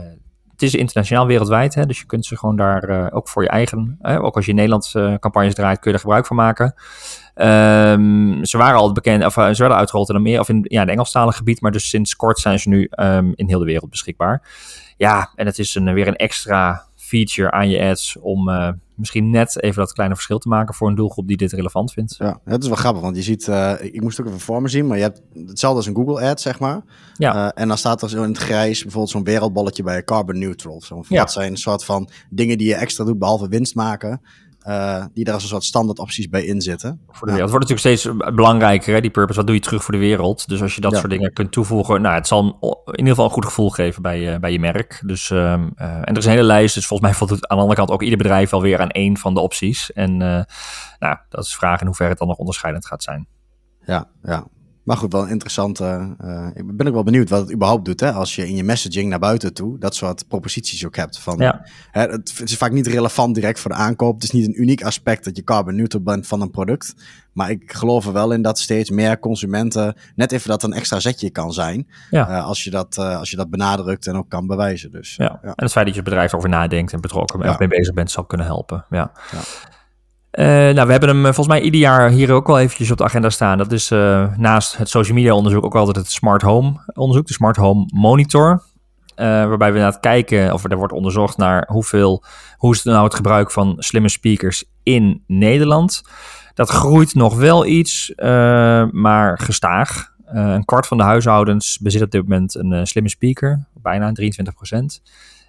het 0.59 0.69
is 0.69 0.75
internationaal 0.75 1.27
wereldwijd, 1.27 1.75
hè, 1.75 1.87
dus 1.87 1.99
je 1.99 2.07
kunt 2.07 2.27
ze 2.27 2.37
gewoon 2.37 2.57
daar 2.57 2.83
eh, 2.83 3.07
ook 3.11 3.29
voor 3.29 3.43
je 3.43 3.49
eigen, 3.49 3.99
hè, 4.03 4.23
ook 4.23 4.37
als 4.37 4.45
je 4.45 4.51
in 4.51 4.57
Nederland 4.57 4.93
eh, 4.95 5.15
campagnes 5.15 5.55
draait, 5.55 5.79
kun 5.79 5.91
je 5.91 5.97
er 5.97 6.03
gebruik 6.03 6.27
van 6.27 6.37
maken. 6.37 6.75
Ehm, 7.35 8.45
ze 8.45 8.59
waren 8.59 8.79
al 8.79 8.93
bekend, 8.93 9.25
of 9.25 9.37
eh, 9.37 9.49
ze 9.49 9.59
werden 9.59 9.77
uitgerold 9.77 10.09
in 10.09 10.15
Amerika, 10.15 10.41
of 10.41 10.49
in 10.49 10.65
ja, 10.69 10.81
het 10.81 10.89
Engelstalige 10.89 11.37
gebied, 11.37 11.61
maar 11.61 11.73
dus 11.73 11.89
sinds 11.89 12.17
kort 12.17 12.39
zijn 12.39 12.59
ze 12.59 12.69
nu 12.69 12.87
ehm, 12.91 13.33
in 13.35 13.49
heel 13.49 13.59
de 13.59 13.65
wereld 13.65 13.91
beschikbaar. 13.91 14.43
Ja, 14.97 15.33
en 15.35 15.47
het 15.47 15.59
is 15.59 15.75
een, 15.75 15.95
weer 15.95 16.09
een 16.09 16.17
extra 16.17 16.88
feature 17.09 17.51
aan 17.51 17.69
je 17.69 17.83
ads 17.83 18.17
om 18.21 18.49
eh, 18.49 18.69
misschien 18.95 19.31
net 19.31 19.63
even 19.63 19.83
dat 19.83 19.93
kleine 19.93 20.15
verschil 20.15 20.39
te 20.39 20.49
maken 20.49 20.75
voor 20.75 20.89
een 20.89 20.95
doelgroep 20.95 21.29
die 21.29 21.37
dit 21.37 21.53
relevant 21.53 21.93
vindt. 21.93 22.15
Ja, 22.19 22.41
het 22.45 22.63
is 22.63 22.69
wel 22.69 22.77
grappig, 22.77 23.03
want 23.03 23.17
je 23.17 23.23
ziet, 23.23 23.49
eh, 23.49 23.75
ik 23.81 24.01
moest 24.01 24.17
het 24.17 24.27
ook 24.27 24.33
even 24.33 24.45
voor 24.45 24.63
me 24.63 24.69
zien, 24.69 24.87
maar 24.87 24.97
je 24.97 25.03
hebt 25.03 25.23
hetzelfde 25.47 25.79
als 25.79 25.87
een 25.87 25.95
Google 25.95 26.29
ad, 26.29 26.41
zeg 26.41 26.59
maar. 26.59 26.83
Ja. 27.17 27.35
Eh, 27.35 27.63
en 27.63 27.69
dan 27.69 27.79
staat 27.79 28.03
er 28.03 28.09
zo 28.09 28.23
in 28.23 28.29
het 28.29 28.39
grijs 28.39 28.83
bijvoorbeeld 28.83 29.13
zo'n 29.13 29.25
wereldbolletje 29.25 29.83
bij 29.83 30.05
carbon 30.05 30.39
neutral. 30.39 30.81
Zo, 30.81 31.05
Ja. 31.09 31.19
Dat 31.19 31.33
zijn 31.33 31.51
een 31.51 31.57
soort 31.59 31.85
van 31.85 32.09
dingen 32.31 32.59
die 32.59 32.67
je 32.69 32.75
extra 32.75 33.05
doet, 33.05 33.19
behalve 33.19 33.49
winst 33.49 33.75
maken, 33.75 34.21
eh, 34.69 35.05
die 35.13 35.25
daar 35.25 35.35
als 35.35 35.43
een 35.43 35.49
soort 35.49 35.65
standaard 35.65 35.99
opties 35.99 36.29
bij 36.29 36.45
in 36.45 36.61
zitten. 36.61 37.01
Voor 37.07 37.27
de 37.27 37.33
Ja. 37.33 37.39
wereld. 37.39 37.41
Het 37.41 37.51
wordt 37.51 37.69
natuurlijk 37.69 38.01
steeds 38.17 38.35
belangrijker, 38.35 38.95
hè, 38.95 39.01
die 39.01 39.11
purpose. 39.11 39.39
Wat 39.39 39.47
doe 39.47 39.57
je 39.57 39.63
terug 39.63 39.85
voor 39.85 39.95
de 39.95 40.01
wereld? 40.01 40.49
Dus 40.49 40.63
als 40.63 40.75
je 40.75 40.81
dat 40.81 40.93
Ja. 40.93 40.99
soort 40.99 41.11
dingen 41.11 41.33
kunt 41.33 41.53
toevoegen, 41.53 42.03
nou, 42.03 42.15
het 42.15 42.27
zal 42.27 42.45
in 42.85 42.91
ieder 42.91 43.09
geval 43.09 43.25
een 43.25 43.31
goed 43.31 43.45
gevoel 43.45 43.71
geven 43.71 44.03
bij, 44.03 44.21
je 44.21 44.39
bij 44.39 44.53
je 44.53 44.61
merk. 44.61 45.03
Dus, 45.07 45.31
ehm, 45.31 45.69
eh, 45.77 45.95
en 45.95 46.05
er 46.05 46.17
is 46.17 46.25
een 46.25 46.31
hele 46.31 46.43
lijst, 46.43 46.75
dus 46.75 46.87
volgens 46.87 47.09
mij 47.11 47.19
voldoet 47.19 47.49
aan 47.49 47.57
de 47.57 47.63
andere 47.63 47.79
kant 47.81 47.91
ook 47.91 48.03
ieder 48.03 48.19
bedrijf 48.19 48.51
wel 48.51 48.63
weer 48.63 48.81
aan 48.81 48.91
één 48.91 49.17
van 49.17 49.35
de 49.35 49.41
opties. 49.41 49.93
En 49.93 50.11
eh, 50.23 50.43
nou, 50.99 51.17
dat 51.29 51.45
is 51.45 51.51
de 51.51 51.57
vraag 51.57 51.81
in 51.81 51.87
hoeverre 51.87 52.11
het 52.11 52.19
dan 52.19 52.29
nog 52.29 52.37
onderscheidend 52.39 52.87
gaat 52.87 53.03
zijn. 53.03 53.27
Ja, 53.85 54.09
ja. 54.23 54.47
Maar 54.89 54.97
goed, 54.97 55.13
wel 55.13 55.23
een 55.23 55.29
interessante. 55.29 56.15
eh, 56.19 56.47
ik 56.55 56.77
ben 56.77 56.87
ook 56.87 56.93
wel 56.95 57.03
benieuwd 57.03 57.29
wat 57.29 57.41
het 57.41 57.53
überhaupt 57.53 57.85
doet. 57.85 58.01
Hè? 58.01 58.13
Als 58.13 58.35
je 58.35 58.49
in 58.49 58.57
je 58.57 58.65
messaging 58.65 59.09
naar 59.11 59.19
buiten 59.19 59.55
toe 59.55 59.79
dat 59.79 59.95
soort 59.95 60.29
proposities 60.29 60.87
ook 60.87 60.97
hebt. 60.97 61.19
Van, 61.19 61.39
Ja. 61.39 61.67
hè, 61.91 62.03
het, 62.03 62.41
is 62.45 62.57
vaak 62.57 62.73
niet 62.73 62.87
relevant 62.87 63.35
direct 63.35 63.61
voor 63.61 63.71
de 63.71 63.77
aankoop. 63.77 64.15
Het 64.15 64.23
is 64.23 64.31
niet 64.31 64.47
een 64.47 64.61
uniek 64.63 64.83
aspect 64.83 65.25
dat 65.25 65.37
je 65.37 65.45
carbon 65.45 65.75
neutral 65.77 66.03
bent 66.03 66.27
van 66.27 66.41
een 66.41 66.51
product. 66.51 66.95
Maar 67.33 67.51
ik 67.51 67.73
geloof 67.73 68.07
er 68.07 68.13
wel 68.13 68.33
in 68.33 68.43
dat 68.43 68.59
steeds 68.59 68.91
meer 68.91 69.19
consumenten 69.19 69.95
net 70.17 70.33
even 70.33 70.49
dat 70.49 70.63
een 70.63 70.73
extra 70.73 71.01
zetje 71.01 71.31
kan 71.31 71.53
zijn. 71.53 71.87
Ja. 72.11 72.29
eh, 72.29 72.45
als, 72.45 72.65
je 72.65 72.71
dat, 72.71 72.97
eh, 72.99 73.19
als 73.19 73.31
je 73.31 73.37
dat 73.37 73.51
benadrukt 73.51 74.07
en 74.07 74.17
ook 74.17 74.29
kan 74.29 74.47
bewijzen. 74.47 74.91
Dus 74.91 75.17
Ja. 75.17 75.25
ja. 75.43 75.49
En 75.49 75.65
het 75.65 75.73
feit 75.73 75.87
dat 75.87 75.95
je 75.95 76.03
bedrijf 76.03 76.35
over 76.35 76.49
nadenkt 76.49 76.93
en 76.93 77.01
betrokken 77.01 77.41
Ja. 77.43 77.57
mee 77.59 77.69
bezig 77.69 77.95
bent, 77.95 78.11
zal 78.11 78.25
kunnen 78.25 78.47
helpen. 78.47 78.85
Ja. 78.91 79.13
Eh, 80.31 80.47
nou, 80.47 80.87
we 80.87 80.91
hebben 80.91 81.09
hem 81.09 81.19
eh, 81.19 81.25
volgens 81.25 81.47
mij 81.47 81.61
ieder 81.61 81.81
jaar 81.81 82.11
hier 82.11 82.33
ook 82.33 82.47
wel 82.47 82.59
eventjes 82.59 82.91
op 82.91 82.97
de 82.97 83.05
agenda 83.05 83.31
staan. 83.31 83.59
Dat 83.59 83.73
is 83.73 83.91
eh, 83.91 84.37
naast 84.37 84.77
het 84.77 84.89
social 84.89 85.17
media 85.17 85.35
onderzoek 85.35 85.65
ook 85.65 85.77
altijd 85.77 85.97
het 85.97 86.11
smart 86.11 86.43
home 86.43 86.93
onderzoek, 86.95 87.27
de 87.27 87.33
smart 87.33 87.57
home 87.57 87.89
monitor. 87.95 88.63
Waarbij 89.17 89.73
we 89.73 89.79
naar 89.79 89.93
het 89.93 90.01
kijken, 90.01 90.53
of 90.53 90.65
er 90.65 90.77
wordt 90.77 90.93
onderzocht 90.93 91.37
naar 91.37 91.69
hoeveel, 91.71 92.25
hoe 92.57 92.73
is 92.73 92.85
het 92.85 92.93
nou 92.93 93.05
het 93.05 93.15
gebruik 93.15 93.51
van 93.51 93.75
slimme 93.79 94.09
speakers 94.09 94.65
in 94.83 95.23
Nederland. 95.27 96.03
Dat 96.55 96.69
groeit 96.69 97.15
nog 97.15 97.37
wel 97.37 97.67
iets, 97.67 98.13
maar 98.91 99.39
gestaag. 99.39 100.13
Een 100.25 100.65
kwart 100.65 100.87
van 100.87 100.97
de 100.97 101.03
huishoudens 101.03 101.79
bezit 101.79 102.03
op 102.03 102.11
dit 102.11 102.23
moment 102.23 102.55
een 102.55 102.87
slimme 102.87 103.09
speaker, 103.09 103.65
bijna 103.75 104.13
23 104.13 104.55
procent. 104.55 105.03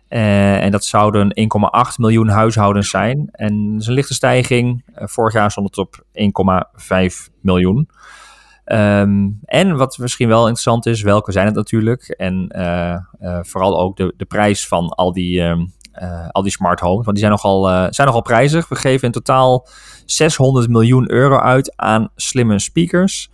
Eh, 0.10 0.64
en 0.64 0.72
dat 0.72 0.86
zouden 0.86 1.32
1,8 1.34 1.98
miljoen 1.98 2.28
huishoudens 2.28 2.90
zijn. 2.90 3.30
En 3.32 3.72
dat 3.72 3.82
is 3.82 3.88
een 3.88 3.94
lichte 3.94 4.14
stijging. 4.14 4.84
Eh, 4.94 5.08
vorig 5.08 5.34
jaar 5.34 5.52
stond 5.52 5.68
het 5.68 5.78
op 5.78 6.04
1,5 6.12 7.30
miljoen. 7.42 7.90
Ehm, 8.66 9.30
en 9.46 9.78
wat 9.78 9.98
misschien 9.98 10.28
wel 10.28 10.42
interessant 10.42 10.86
is, 10.86 11.02
welke 11.02 11.32
zijn 11.32 11.46
het 11.46 11.56
natuurlijk? 11.56 12.08
En 12.08 12.48
eh, 12.48 12.98
vooral 13.42 13.80
ook 13.80 13.98
de, 13.98 14.14
de 14.18 14.26
prijs 14.26 14.68
van 14.68 14.90
al 14.90 15.14
die, 15.14 15.42
ehm, 15.42 15.66
eh, 15.92 16.30
al 16.30 16.42
die 16.42 16.52
smart 16.52 16.80
homes. 16.80 17.06
Want 17.06 17.18
die 17.18 17.26
zijn 17.26 17.32
nogal, 17.32 17.64
zijn 17.94 18.08
nogal 18.08 18.22
prijzig. 18.22 18.68
We 18.68 18.76
geven 18.76 19.08
in 19.08 19.14
totaal 19.14 19.68
600 20.06 20.70
miljoen 20.70 21.12
euro 21.12 21.38
uit 21.40 21.74
aan 21.76 22.10
slimme 22.16 22.60
speakers. 22.60 23.30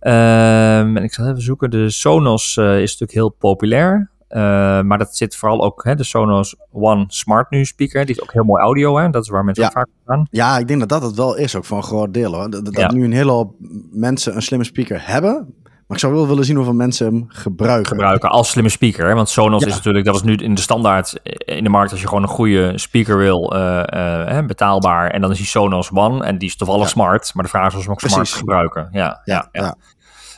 Ehm, 0.00 0.96
en 0.96 1.02
ik 1.02 1.14
zal 1.14 1.28
even 1.28 1.42
zoeken. 1.42 1.70
De 1.70 1.90
Sonos 1.90 2.56
is 2.56 2.90
natuurlijk 2.90 3.12
heel 3.12 3.28
populair. 3.28 4.10
Uh, 4.30 4.38
maar 4.80 4.98
dat 4.98 5.16
zit 5.16 5.36
vooral 5.36 5.62
ook, 5.62 5.84
hè, 5.84 5.94
de 5.94 6.04
Sonos 6.04 6.56
One 6.72 7.04
Smart 7.08 7.50
nu 7.50 7.64
speaker. 7.64 8.04
Die 8.06 8.14
is 8.14 8.22
ook 8.22 8.32
heel 8.32 8.44
mooi 8.44 8.62
audio, 8.62 8.96
hè? 8.98 9.10
dat 9.10 9.22
is 9.22 9.28
waar 9.28 9.44
mensen 9.44 9.64
Ja. 9.64 9.70
vaak 9.70 9.86
gaan. 10.06 10.26
Ja, 10.30 10.58
ik 10.58 10.68
denk 10.68 10.80
dat 10.80 10.88
dat 10.88 11.02
het 11.02 11.14
wel 11.14 11.36
is, 11.36 11.56
ook 11.56 11.64
voor 11.64 11.76
een 11.76 11.82
groot 11.82 12.14
deel 12.14 12.34
hoor. 12.34 12.50
Dat, 12.50 12.64
dat 12.64 12.76
Ja. 12.76 12.92
nu 12.92 13.04
een 13.04 13.12
hele 13.12 13.30
hoop 13.30 13.54
mensen 13.90 14.34
een 14.36 14.42
slimme 14.42 14.64
speaker 14.64 15.00
hebben. 15.06 15.54
Maar 15.86 15.96
ik 15.96 16.02
zou 16.02 16.14
wel 16.14 16.28
willen 16.28 16.44
zien 16.44 16.56
hoeveel 16.56 16.74
mensen 16.74 17.06
hem 17.06 17.24
gebruiken. 17.28 17.86
gebruiken 17.86 18.30
als 18.30 18.50
slimme 18.50 18.70
speaker. 18.70 19.08
Hè? 19.08 19.14
Want 19.14 19.28
Sonos 19.28 19.62
Ja. 19.62 19.68
is 19.68 19.74
natuurlijk, 19.74 20.04
dat 20.04 20.14
was 20.14 20.22
nu 20.22 20.34
in 20.34 20.54
de 20.54 20.60
standaard 20.60 21.20
in 21.38 21.64
de 21.64 21.70
markt 21.70 21.90
als 21.90 22.00
je 22.00 22.06
gewoon 22.08 22.22
een 22.22 22.28
goede 22.28 22.72
speaker 22.78 23.16
wil, 23.18 23.54
eh, 23.54 24.38
eh, 24.38 24.46
betaalbaar. 24.46 25.10
En 25.10 25.20
dan 25.20 25.30
is 25.30 25.36
die 25.36 25.46
Sonos 25.46 25.90
One 25.92 26.24
en 26.24 26.38
die 26.38 26.48
is 26.48 26.56
toevallig 26.56 26.88
smart. 26.88 27.34
Maar 27.34 27.44
de 27.44 27.50
vraag 27.50 27.66
is 27.68 27.74
of 27.74 27.80
ze 27.80 27.84
hem 27.86 27.92
ook 27.92 28.00
smart 28.00 28.28
gebruiken. 28.28 28.88
Ja, 28.92 29.20
ja. 29.24 29.48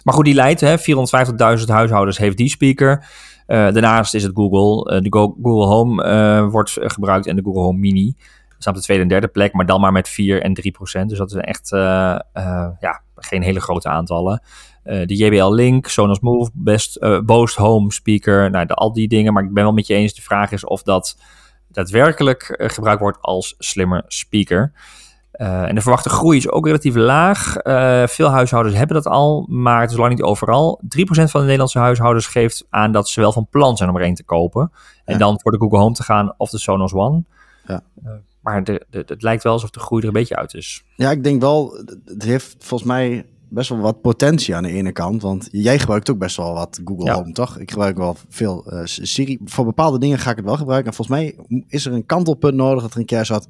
Maar 0.03 0.15
goed, 0.15 0.25
die 0.25 0.35
leidt, 0.35 0.61
hè, 0.61 0.79
450.000 0.79 1.69
huishoudens 1.71 2.19
heeft 2.19 2.37
die 2.37 2.49
speaker. 2.49 3.05
Eh, 3.51 3.57
daarnaast 3.59 4.15
is 4.15 4.23
het 4.23 4.33
Google. 4.35 4.95
Eh, 4.95 5.01
de 5.03 5.13
Go- 5.13 5.37
Google 5.43 5.67
Home 5.67 6.03
eh, 6.03 6.49
wordt 6.51 6.77
gebruikt 6.81 7.27
en 7.27 7.37
de 7.37 7.43
Google 7.43 7.61
Home 7.61 7.79
Mini. 7.79 8.15
Dat 8.49 8.57
staat 8.59 8.73
op 8.75 8.79
de 8.79 8.85
tweede 8.85 9.03
en 9.03 9.09
derde 9.09 9.29
plek, 9.29 9.53
maar 9.53 9.67
dan 9.67 9.81
maar 9.81 9.93
met 9.93 10.09
4 10.09 10.43
en 10.43 10.55
3 10.55 10.73
procent. 10.73 11.09
Dus 11.09 11.19
dat 11.19 11.31
is 11.31 11.37
echt 11.37 11.69
ja, 12.81 13.03
geen 13.17 13.43
hele 13.43 13.61
grote 13.61 13.89
aantallen. 13.89 14.43
De 14.83 15.17
JBL 15.17 15.53
Link, 15.53 15.87
Sonos 15.87 16.21
Move, 16.21 16.51
Best, 16.55 16.99
Boost 17.25 17.57
Home 17.57 17.93
Speaker, 17.93 18.51
nou, 18.51 18.67
de, 18.67 18.75
al 18.75 18.93
die 18.93 19.09
dingen. 19.09 19.33
Maar 19.33 19.45
ik 19.45 19.53
ben 19.53 19.63
wel 19.63 19.73
met 19.73 19.87
je 19.87 19.95
eens, 19.95 20.15
de 20.15 20.23
vraag 20.23 20.53
is 20.53 20.65
of 20.65 20.83
dat 20.83 21.17
daadwerkelijk 21.69 22.55
gebruikt 22.73 23.01
wordt 23.01 23.19
als 23.21 23.55
slimmer 23.59 24.05
speaker. 24.07 24.73
Uh, 25.41 25.69
en 25.69 25.75
de 25.75 25.81
verwachte 25.81 26.09
groei 26.09 26.37
is 26.37 26.51
ook 26.51 26.67
relatief 26.67 26.95
laag. 26.95 27.57
Uh, 27.65 28.07
veel 28.07 28.29
huishoudens 28.29 28.77
hebben 28.77 28.97
dat 28.97 29.07
al, 29.07 29.47
maar 29.49 29.81
het 29.81 29.91
is 29.91 29.97
lang 29.97 30.11
niet 30.11 30.23
overal. 30.23 30.81
3% 30.85 30.87
van 31.07 31.31
de 31.41 31.41
Nederlandse 31.41 31.79
huishoudens 31.79 32.27
geeft 32.27 32.67
aan 32.71 32.93
dat 32.93 33.09
ze 33.09 33.21
wel 33.21 33.33
van 33.33 33.47
plan 33.51 33.77
zijn 33.77 33.91
om 33.91 33.97
er 33.97 34.03
een 34.05 34.15
te 34.15 34.25
kopen. 34.25 34.73
En 35.05 35.13
Ja. 35.13 35.19
dan 35.19 35.41
voor 35.41 35.53
de 35.53 35.59
Google 35.59 35.79
Home 35.79 35.95
te 35.95 36.03
gaan 36.03 36.35
of 36.37 36.51
de 36.51 36.59
Sonos 36.59 36.93
One. 36.93 37.25
Ja. 37.67 37.83
Uh, 38.05 38.11
maar 38.43 38.65
de, 38.65 38.87
de, 38.91 39.03
het 39.07 39.23
lijkt 39.23 39.43
wel 39.43 39.53
alsof 39.53 39.71
de 39.71 39.81
groei 39.81 40.03
er 40.03 40.09
een 40.09 40.15
beetje 40.15 40.37
uit 40.37 40.55
is. 40.55 40.85
Ja, 40.97 41.11
ik 41.11 41.25
denk 41.25 41.41
wel, 41.41 41.75
het 42.05 42.23
heeft 42.23 42.57
volgens 42.59 42.91
mij 42.91 43.27
best 43.49 43.69
wel 43.69 43.79
wat 43.79 44.01
potentie 44.01 44.57
aan 44.57 44.63
de 44.63 44.73
ene 44.73 44.93
kant. 44.93 45.23
Want 45.23 45.49
jij 45.53 45.79
gebruikt 45.79 46.11
ook 46.11 46.19
best 46.19 46.37
wel 46.37 46.55
wat 46.55 46.81
Google 46.85 47.05
Ja. 47.05 47.15
Home, 47.15 47.33
toch? 47.33 47.59
Ik 47.59 47.71
gebruik 47.71 47.97
wel 47.97 48.17
veel 48.29 48.65
eh, 48.67 48.81
Siri. 48.85 49.39
Voor 49.45 49.65
bepaalde 49.65 49.99
dingen 49.99 50.19
ga 50.19 50.31
ik 50.31 50.37
het 50.37 50.45
wel 50.45 50.57
gebruiken. 50.57 50.91
En 50.91 50.95
volgens 50.97 51.19
mij 51.19 51.39
is 51.69 51.87
er 51.87 51.93
een 51.93 52.07
kantelpunt 52.07 52.55
nodig 52.55 52.83
dat 52.83 52.93
er 52.93 52.99
een 52.99 53.05
keer 53.05 53.25
zat. 53.25 53.49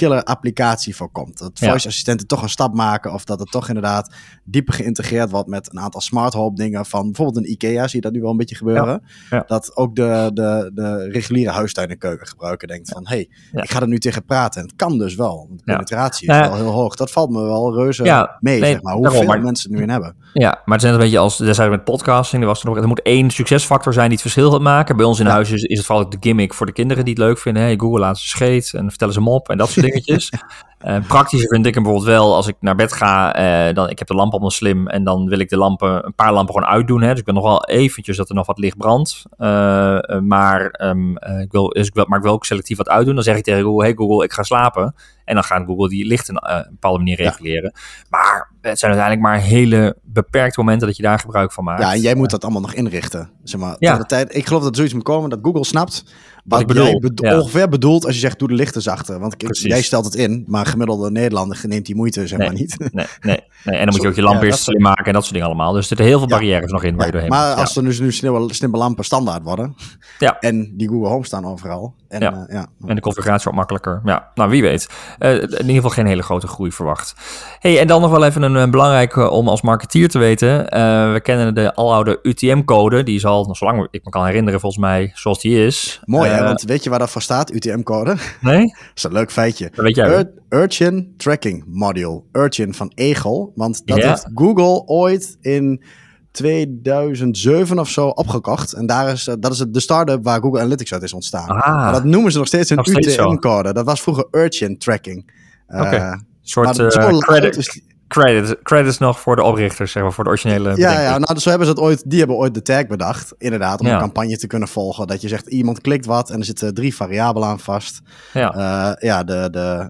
Killer 0.00 0.22
applicatie 0.24 0.96
voor 0.96 1.10
komt. 1.10 1.38
Dat 1.38 1.50
voice 1.54 1.88
assistenten 1.88 2.26
toch 2.26 2.42
een 2.42 2.48
stap 2.48 2.74
maken 2.74 3.12
of 3.12 3.24
dat 3.24 3.38
het 3.40 3.50
toch 3.50 3.68
inderdaad 3.68 4.14
dieper 4.44 4.74
geïntegreerd 4.74 5.30
wordt 5.30 5.48
met 5.48 5.72
een 5.72 5.80
aantal 5.80 6.00
smart 6.00 6.32
home 6.32 6.56
dingen 6.56 6.86
van 6.86 7.04
bijvoorbeeld 7.04 7.36
een 7.36 7.50
IKEA 7.50 7.86
zie 7.88 7.96
je 7.96 8.00
dat 8.00 8.12
nu 8.12 8.20
wel 8.20 8.30
een 8.30 8.36
beetje 8.36 8.54
gebeuren. 8.56 9.02
Dat 9.46 9.76
ook 9.76 9.96
de, 9.96 10.30
de, 10.34 10.70
de 10.74 11.08
reguliere 11.10 11.50
huistuin 11.50 11.88
en 11.88 11.98
keukengebruiker 11.98 12.68
denkt 12.68 12.88
van 12.88 13.06
hey, 13.08 13.28
ik 13.52 13.70
ga 13.70 13.80
er 13.80 13.88
nu 13.88 13.98
tegen 13.98 14.24
praten. 14.24 14.60
En 14.60 14.66
het 14.66 14.76
kan 14.76 14.98
dus 14.98 15.14
wel. 15.14 15.46
De 15.50 15.62
penetratie 15.64 16.28
Nou 16.28 16.40
is 16.40 16.46
ja. 16.46 16.52
wel 16.52 16.62
heel 16.64 16.72
hoog. 16.72 16.94
Dat 16.94 17.10
valt 17.10 17.30
me 17.30 17.42
wel 17.42 17.74
reuze 17.74 18.04
Ja, 18.04 18.36
mee, 18.40 18.60
nee, 18.60 18.70
zeg 18.70 18.82
maar. 18.82 18.92
daarom, 18.92 19.04
Hoeveel 19.04 19.26
maar- 19.28 19.40
mensen 19.40 19.70
nu 19.70 19.82
in 19.82 19.90
hebben. 19.90 20.16
Ja, 20.32 20.48
maar 20.64 20.74
het 20.78 20.84
is 20.84 20.90
net 20.90 20.92
een 20.92 21.04
beetje 21.04 21.18
als, 21.18 21.36
daar 21.36 21.54
zijn 21.54 21.70
we 21.70 21.76
met 21.76 21.84
podcasting, 21.84 22.42
er, 22.42 22.48
was 22.48 22.60
er, 22.62 22.66
nog, 22.68 22.76
er 22.76 22.88
moet 22.88 23.02
één 23.02 23.30
succesfactor 23.30 23.92
zijn 23.92 24.04
die 24.08 24.18
het 24.18 24.22
verschil 24.32 24.50
gaat 24.50 24.60
maken. 24.60 24.96
Bij 24.96 25.06
ons 25.06 25.20
in 25.20 25.26
huis 25.26 25.50
is, 25.50 25.62
is 25.62 25.76
het 25.78 25.86
vooral 25.86 26.08
de 26.10 26.16
gimmick 26.20 26.54
voor 26.54 26.66
de 26.66 26.72
kinderen 26.72 27.04
die 27.04 27.14
het 27.14 27.22
leuk 27.22 27.38
vinden. 27.38 27.62
Hey, 27.62 27.74
Google 27.76 27.98
laat 27.98 28.18
ze 28.18 28.28
scheet 28.28 28.72
en 28.74 28.88
vertellen 28.88 29.14
ze 29.14 29.20
mop 29.20 29.48
en 29.48 29.58
dat 29.58 29.68
soort 29.68 29.86
dingetjes. 29.90 30.32
Eh 30.80 30.98
praktischer 31.06 31.48
vind 31.48 31.66
ik 31.66 31.74
hem 31.74 31.82
bijvoorbeeld 31.82 32.16
wel 32.16 32.34
als 32.34 32.46
ik 32.46 32.56
naar 32.60 32.74
bed 32.74 32.92
ga, 32.92 33.34
eh, 33.34 33.74
dan, 33.74 33.90
ik 33.90 33.98
heb 33.98 34.08
de 34.08 34.14
lamp 34.14 34.32
op 34.32 34.40
mijn 34.40 34.52
slim 34.52 34.88
en 34.88 35.04
dan 35.04 35.28
wil 35.28 35.38
ik 35.38 35.48
de 35.48 35.56
lampen, 35.56 36.06
een 36.06 36.14
paar 36.14 36.32
lampen 36.32 36.54
gewoon 36.54 36.68
uitdoen. 36.68 37.02
Hè. 37.02 37.10
Dus 37.10 37.18
ik 37.18 37.24
wil 37.24 37.34
nog 37.34 37.44
wel 37.44 37.64
eventjes 37.64 38.16
dat 38.16 38.28
er 38.28 38.34
nog 38.34 38.46
wat 38.46 38.58
licht 38.58 38.76
brandt. 38.76 39.22
Eh, 39.36 40.18
maar, 40.20 40.66
ehm, 40.70 41.16
eh, 41.16 41.40
ik 41.40 41.52
wil, 41.52 41.68
dus 41.68 41.86
ik 41.86 41.94
wil, 41.94 42.04
maar 42.08 42.18
ik 42.18 42.24
wil 42.24 42.32
ook 42.32 42.44
selectief 42.44 42.76
wat 42.76 42.88
uitdoen. 42.88 43.14
Dan 43.14 43.24
zeg 43.24 43.36
ik 43.36 43.44
tegen 43.44 43.62
Google, 43.62 43.82
hey 43.82 43.94
Google, 43.94 44.24
ik 44.24 44.32
ga 44.32 44.42
slapen. 44.42 44.94
En 45.30 45.36
dan 45.36 45.44
gaat 45.44 45.66
Google 45.66 45.88
die 45.88 46.06
lichten 46.06 46.34
eh, 46.34 46.58
op 46.58 46.64
een 46.64 46.70
bepaalde 46.70 46.98
manier 46.98 47.22
Ja. 47.22 47.28
reguleren. 47.30 47.72
Maar 48.08 48.50
het 48.60 48.78
zijn 48.78 48.92
uiteindelijk 48.92 49.20
maar 49.32 49.40
hele 49.40 49.96
beperkte 50.02 50.60
momenten 50.60 50.86
dat 50.86 50.96
je 50.96 51.02
daar 51.02 51.18
gebruik 51.18 51.52
van 51.52 51.64
maakt. 51.64 51.82
Ja, 51.82 51.92
en 51.92 52.00
jij 52.00 52.14
moet 52.14 52.30
dat 52.30 52.42
allemaal 52.42 52.60
nog 52.60 52.72
inrichten. 52.74 53.30
Zeg 53.44 53.60
maar, 53.60 53.76
Ja. 53.78 53.96
de 53.98 54.04
tijd, 54.06 54.34
ik 54.36 54.46
geloof 54.46 54.62
dat 54.62 54.76
zoiets 54.76 54.94
moet 54.94 55.02
komen 55.02 55.30
dat 55.30 55.38
Google 55.42 55.64
snapt 55.64 56.04
wat 56.44 56.60
ik 56.60 56.66
bedoel, 56.66 56.84
jij 56.84 56.98
bedo- 56.98 57.26
ja. 57.28 57.38
ongeveer 57.38 57.68
bedoelt 57.68 58.04
als 58.04 58.14
je 58.14 58.20
zegt 58.20 58.38
doe 58.38 58.48
de 58.48 58.54
lichten 58.54 58.82
zachter. 58.82 59.18
Want 59.18 59.36
Precies. 59.36 59.66
jij 59.66 59.82
stelt 59.82 60.04
het 60.04 60.14
in, 60.14 60.44
maar 60.46 60.66
gemiddelde 60.66 61.10
Nederlander 61.10 61.60
neemt 61.62 61.86
die 61.86 61.94
moeite 61.94 62.26
zeg 62.26 62.38
Nee. 62.38 62.48
maar 62.48 62.56
niet. 62.56 62.78
Nee, 62.78 63.06
nee, 63.20 63.40
nee. 63.64 63.76
En 63.76 63.84
dan 63.84 63.94
moet 63.94 64.02
je 64.02 64.08
ook 64.08 64.14
je 64.14 64.22
lamp 64.22 64.42
ja, 64.42 64.50
slim 64.50 64.82
maken 64.82 65.04
en 65.04 65.12
dat 65.12 65.22
soort 65.22 65.32
dingen 65.34 65.48
allemaal. 65.48 65.72
Dus 65.72 65.80
er 65.80 65.86
zitten 65.86 66.06
heel 66.06 66.18
veel 66.18 66.28
Ja. 66.28 66.34
barrières 66.36 66.72
nog 66.72 66.82
in 66.82 66.96
waar 66.96 67.06
je 67.06 67.12
doorheen 67.12 67.30
maar 67.30 67.48
moet. 67.48 67.58
als 67.58 67.76
er 67.76 67.84
dus 67.84 68.00
nu 68.00 68.12
snimme 68.12 68.76
lampen 68.78 69.04
standaard 69.04 69.42
worden 69.42 69.74
Ja. 70.18 70.38
en 70.40 70.72
die 70.76 70.88
Google 70.88 71.08
Home 71.08 71.24
staan 71.24 71.44
overal. 71.44 71.94
En, 72.08 72.20
Ja. 72.20 72.30
ja. 72.30 72.46
ja. 72.48 72.66
En 72.88 72.94
de 72.94 73.00
configuratie 73.00 73.42
wordt 73.44 73.58
makkelijker. 73.58 74.00
Ja, 74.04 74.30
nou 74.34 74.50
wie 74.50 74.62
weet. 74.62 74.88
Eh, 75.20 75.32
in 75.34 75.42
ieder 75.50 75.74
geval 75.74 75.90
geen 75.90 76.06
hele 76.06 76.22
grote 76.22 76.46
groei 76.46 76.72
verwacht. 76.72 77.14
Hey, 77.58 77.78
en 77.78 77.86
dan 77.86 78.00
nog 78.00 78.10
wel 78.10 78.24
even 78.24 78.42
een, 78.42 78.56
eh, 78.56 78.70
belangrijke 78.70 79.30
om 79.30 79.48
als 79.48 79.62
marketeer 79.62 80.08
te 80.08 80.18
weten. 80.18 80.68
Eh, 80.70 81.12
we 81.12 81.20
kennen 81.20 81.54
de 81.54 81.74
aloude 81.74 82.18
UTM-code. 82.22 83.02
Die 83.02 83.14
is 83.16 83.24
al, 83.26 83.54
zolang 83.54 83.88
ik 83.90 84.04
me 84.04 84.10
kan 84.10 84.26
herinneren 84.26 84.60
volgens 84.60 84.82
mij, 84.82 85.10
zoals 85.14 85.40
die 85.40 85.66
is. 85.66 86.00
Mooi 86.04 86.30
hè, 86.30 86.36
Eh, 86.38 86.44
want 86.44 86.62
weet 86.62 86.84
je 86.84 86.90
waar 86.90 86.98
dat 86.98 87.10
voor 87.10 87.22
staat, 87.22 87.52
UTM-code? 87.54 88.16
Nee? 88.40 88.60
Dat 88.66 88.90
is 88.94 89.02
een 89.02 89.12
leuk 89.12 89.32
feitje. 89.32 89.70
Dat 89.74 89.84
weet 89.84 89.96
jij. 89.96 90.08
Ur- 90.18 90.30
Urchin 90.48 91.14
Tracking 91.16 91.64
Module. 91.66 92.22
Urchin 92.32 92.74
van 92.74 92.92
Egel. 92.94 93.52
Want 93.54 93.82
dat 93.86 93.96
Ja. 94.02 94.08
heeft 94.08 94.28
Google 94.34 94.82
ooit 94.86 95.36
in 95.40 95.82
2007 96.30 97.78
of 97.78 97.88
zo 97.88 98.08
opgekocht. 98.08 98.72
En 98.72 98.86
daar 98.86 99.12
is, 99.12 99.26
eh, 99.26 99.34
dat 99.38 99.52
is 99.52 99.58
het, 99.58 99.74
de 99.74 99.80
start-up 99.80 100.24
waar 100.24 100.40
Google 100.40 100.58
Analytics 100.60 100.92
uit 100.92 101.02
is 101.02 101.12
ontstaan. 101.12 101.48
Ah, 101.48 101.76
Maar 101.76 101.92
dat 101.92 102.04
noemen 102.04 102.32
ze 102.32 102.38
nog 102.38 102.46
steeds 102.46 102.70
een. 102.70 102.78
UTM-code. 102.78 103.72
Dat 103.72 103.84
was 103.84 104.02
vroeger 104.02 104.26
Urchin 104.30 104.78
Tracking. 104.78 105.32
Eh, 105.66 105.92
een 105.92 106.26
soort 106.42 106.78
eh, 106.78 107.18
credit, 107.18 107.56
is 107.56 107.82
die- 108.14 108.22
credit, 108.22 108.62
credits 108.62 108.98
nog 108.98 109.20
voor 109.20 109.36
de 109.36 109.42
oprichters, 109.42 109.92
zeg 109.92 110.02
maar, 110.02 110.12
voor 110.12 110.24
de 110.24 110.30
originele 110.30 110.76
Ja, 110.76 111.00
ja 111.00 111.18
nou, 111.18 111.34
dus 111.34 111.42
zo 111.42 111.48
hebben 111.48 111.66
ze 111.68 111.72
het 111.72 111.82
ooit, 111.82 112.10
die 112.10 112.18
hebben 112.18 112.36
ooit 112.36 112.54
de 112.54 112.62
tag 112.62 112.86
bedacht. 112.86 113.34
Inderdaad, 113.38 113.80
om 113.80 113.86
Ja. 113.86 113.92
een 113.92 113.98
campagne 114.00 114.36
te 114.36 114.46
kunnen 114.46 114.68
volgen. 114.68 115.06
Dat 115.06 115.20
je 115.20 115.28
zegt, 115.28 115.46
iemand 115.48 115.80
klikt 115.80 116.06
wat 116.06 116.30
en 116.30 116.38
er 116.38 116.44
zitten 116.44 116.74
drie 116.74 116.94
variabelen 116.94 117.48
aan 117.48 117.60
vast. 117.60 118.00
Ja. 118.32 118.52
Eh, 118.54 119.02
ja, 119.08 119.24
de, 119.24 119.48
de, 119.50 119.88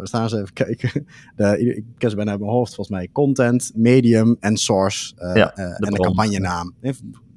we 0.00 0.06
staan 0.06 0.28
ze 0.28 0.36
even 0.36 0.52
kijken. 0.52 1.06
De, 1.36 1.74
ik 1.76 1.84
ken 1.98 2.10
ze 2.10 2.16
bijna 2.16 2.30
uit 2.30 2.40
mijn 2.40 2.52
hoofd, 2.52 2.74
volgens 2.74 2.96
mij. 2.96 3.08
Content, 3.12 3.70
medium 3.74 4.36
en 4.40 4.56
source. 4.56 5.12
eh, 5.16 5.34
Ja, 5.34 5.52
de 5.54 5.62
en 5.62 5.74
de 5.78 5.86
bron. 5.90 6.06
campagnenaam. 6.06 6.74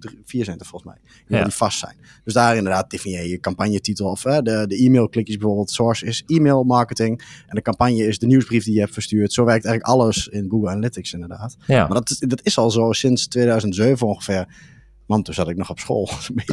Drie- 0.01 0.22
vier 0.25 0.46
zijn 0.46 0.60
er 0.60 0.65
volgens 0.65 0.91
mij. 0.93 1.01
Die, 1.27 1.38
Ja. 1.38 1.43
die 1.43 1.53
vast 1.53 1.79
zijn. 1.79 1.96
Dus 2.24 2.34
daar 2.34 2.55
inderdaad 2.55 2.89
definieer 2.89 3.27
je 3.27 3.39
campagnetitel. 3.39 4.10
Of 4.10 4.25
eh, 4.25 4.38
de, 4.38 4.65
de 4.67 4.84
e-mailklikjes 4.84 5.38
bijvoorbeeld. 5.38 5.72
Source 5.72 6.05
is 6.05 6.24
e-mail 6.27 6.63
marketing. 6.63 7.22
En 7.48 7.55
de 7.55 7.62
campagne 7.62 8.08
is 8.08 8.20
de 8.20 8.25
nieuwsbrief 8.25 8.63
die 8.63 8.74
je 8.74 8.79
hebt 8.79 8.93
verstuurd. 8.93 9.34
Zo 9.34 9.46
werkt 9.46 9.65
eigenlijk 9.65 9.93
alles 9.96 10.27
in 10.27 10.50
Google 10.50 10.70
Analytics 10.70 11.13
inderdaad. 11.13 11.55
ja. 11.67 11.79
Maar 11.88 11.98
dat, 11.98 12.10
is- 12.10 12.20
dat 12.20 12.39
is 12.43 12.58
al 12.58 12.72
zo 12.72 12.92
sinds 12.92 13.27
2007 13.27 14.07
ongeveer. 14.07 14.46
Want 15.05 15.25
toen 15.25 15.33
zat 15.33 15.50
ik 15.50 15.57
nog 15.57 15.70
op 15.70 15.79
school. 15.79 16.09